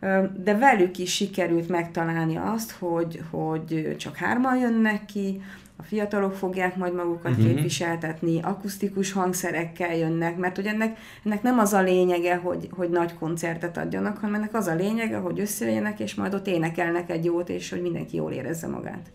[0.00, 5.42] Ö, de velük is sikerült megtalálni azt, hogy, hogy csak hárman jönnek ki,
[5.80, 7.46] a fiatalok fogják majd magukat uh-huh.
[7.46, 13.14] képviseltetni, akusztikus hangszerekkel jönnek, mert ugye ennek, ennek nem az a lényege, hogy, hogy nagy
[13.14, 17.48] koncertet adjanak, hanem ennek az a lényege, hogy összejöjjenek, és majd ott énekelnek egy jót,
[17.48, 19.12] és hogy mindenki jól érezze magát.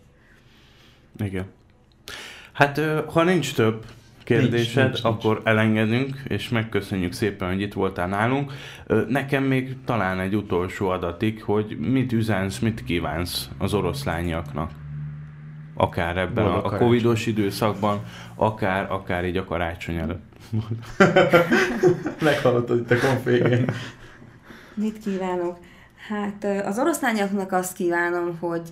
[1.24, 1.44] Igen.
[2.52, 3.84] Hát, ha nincs több
[4.24, 5.04] kérdésed, Nincs, nincs, nincs.
[5.04, 8.52] akkor elengedünk, és megköszönjük szépen, hogy itt voltál nálunk.
[9.08, 14.70] Nekem még talán egy utolsó adatik, hogy mit üzensz, mit kívánsz az oroszlányiaknak.
[15.76, 18.04] Akár ebben Boldog a, a covidos időszakban,
[18.34, 20.24] akár, akár így a karácsony előtt.
[22.20, 23.70] Meghallottad itt a konfégén.
[24.74, 25.58] Mit kívánok?
[26.08, 28.68] Hát az oroszlányoknak azt kívánom, hogy,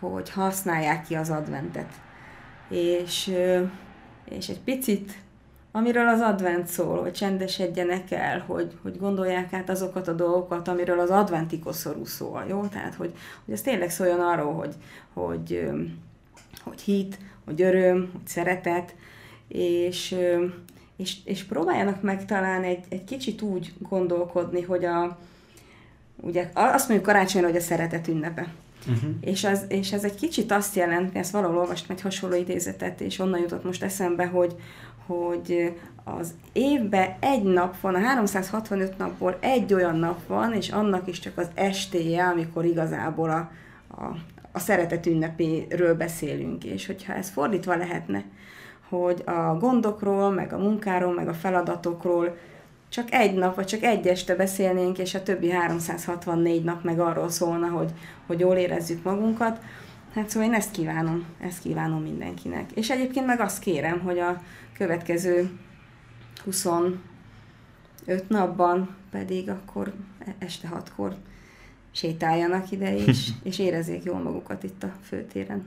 [0.00, 1.92] hogy használják ki az adventet.
[2.68, 3.32] És,
[4.24, 5.12] és egy picit,
[5.72, 10.98] amiről az advent szól, hogy csendesedjenek el, hogy, hogy gondolják át azokat a dolgokat, amiről
[10.98, 12.66] az adventi koszorú szól, jó?
[12.66, 13.12] Tehát, hogy,
[13.44, 14.74] hogy ez tényleg szóljon arról, hogy,
[15.12, 15.70] hogy,
[16.64, 18.94] hogy hit, hogy öröm, hogy szeretet,
[19.48, 20.16] és,
[20.96, 25.18] és, és próbáljanak meg talán egy, egy kicsit úgy gondolkodni, hogy a,
[26.16, 28.52] ugye azt mondjuk karácsonyra, hogy a szeretet ünnepe.
[28.88, 29.10] Uh-huh.
[29.20, 33.18] És, az, és ez egy kicsit azt jelenti, ezt valahol olvastam egy hasonló idézetet, és
[33.18, 34.56] onnan jutott most eszembe, hogy,
[35.06, 41.08] hogy az évben egy nap van, a 365 napból egy olyan nap van, és annak
[41.08, 43.50] is csak az estéje, amikor igazából a,
[44.02, 44.16] a,
[44.56, 46.64] a szeretet ünnepéről beszélünk.
[46.64, 48.24] És hogyha ez fordítva lehetne,
[48.88, 52.36] hogy a gondokról, meg a munkáról, meg a feladatokról
[52.88, 57.28] csak egy nap, vagy csak egy este beszélnénk, és a többi 364 nap meg arról
[57.28, 57.92] szólna, hogy,
[58.26, 59.60] hogy jól érezzük magunkat.
[60.14, 62.72] Hát szóval én ezt kívánom, ezt kívánom mindenkinek.
[62.72, 64.42] És egyébként meg azt kérem, hogy a
[64.78, 65.50] következő
[66.44, 66.98] 25
[68.28, 69.92] napban pedig akkor
[70.26, 71.16] e- este hatkor
[71.96, 75.66] sétáljanak ide, és, és érezzék jól magukat itt a főtéren.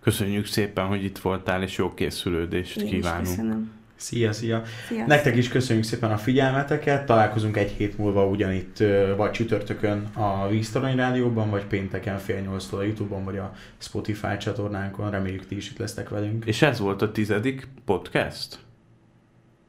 [0.00, 3.26] Köszönjük szépen, hogy itt voltál, és jó készülődést Én is kívánunk.
[3.26, 3.70] köszönöm.
[3.96, 4.62] Szia, szia!
[4.86, 5.06] Sziasztok!
[5.06, 8.82] Nektek is köszönjük szépen a figyelmeteket, találkozunk egy hét múlva ugyanitt,
[9.16, 15.10] vagy csütörtökön a Víztorony Rádióban, vagy pénteken fél nyolctól a Youtube-on, vagy a Spotify csatornánkon,
[15.10, 16.44] reméljük ti is itt lesztek velünk.
[16.44, 18.58] És ez volt a tizedik podcast?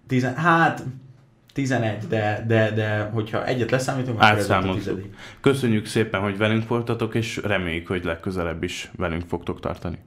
[0.07, 0.83] Tizen, hát
[1.53, 5.15] 11, de, de, de hogyha egyet leszámítunk, akkor ez a tizedik.
[5.41, 9.97] Köszönjük szépen, hogy velünk voltatok, és reméljük, hogy legközelebb is velünk fogtok tartani.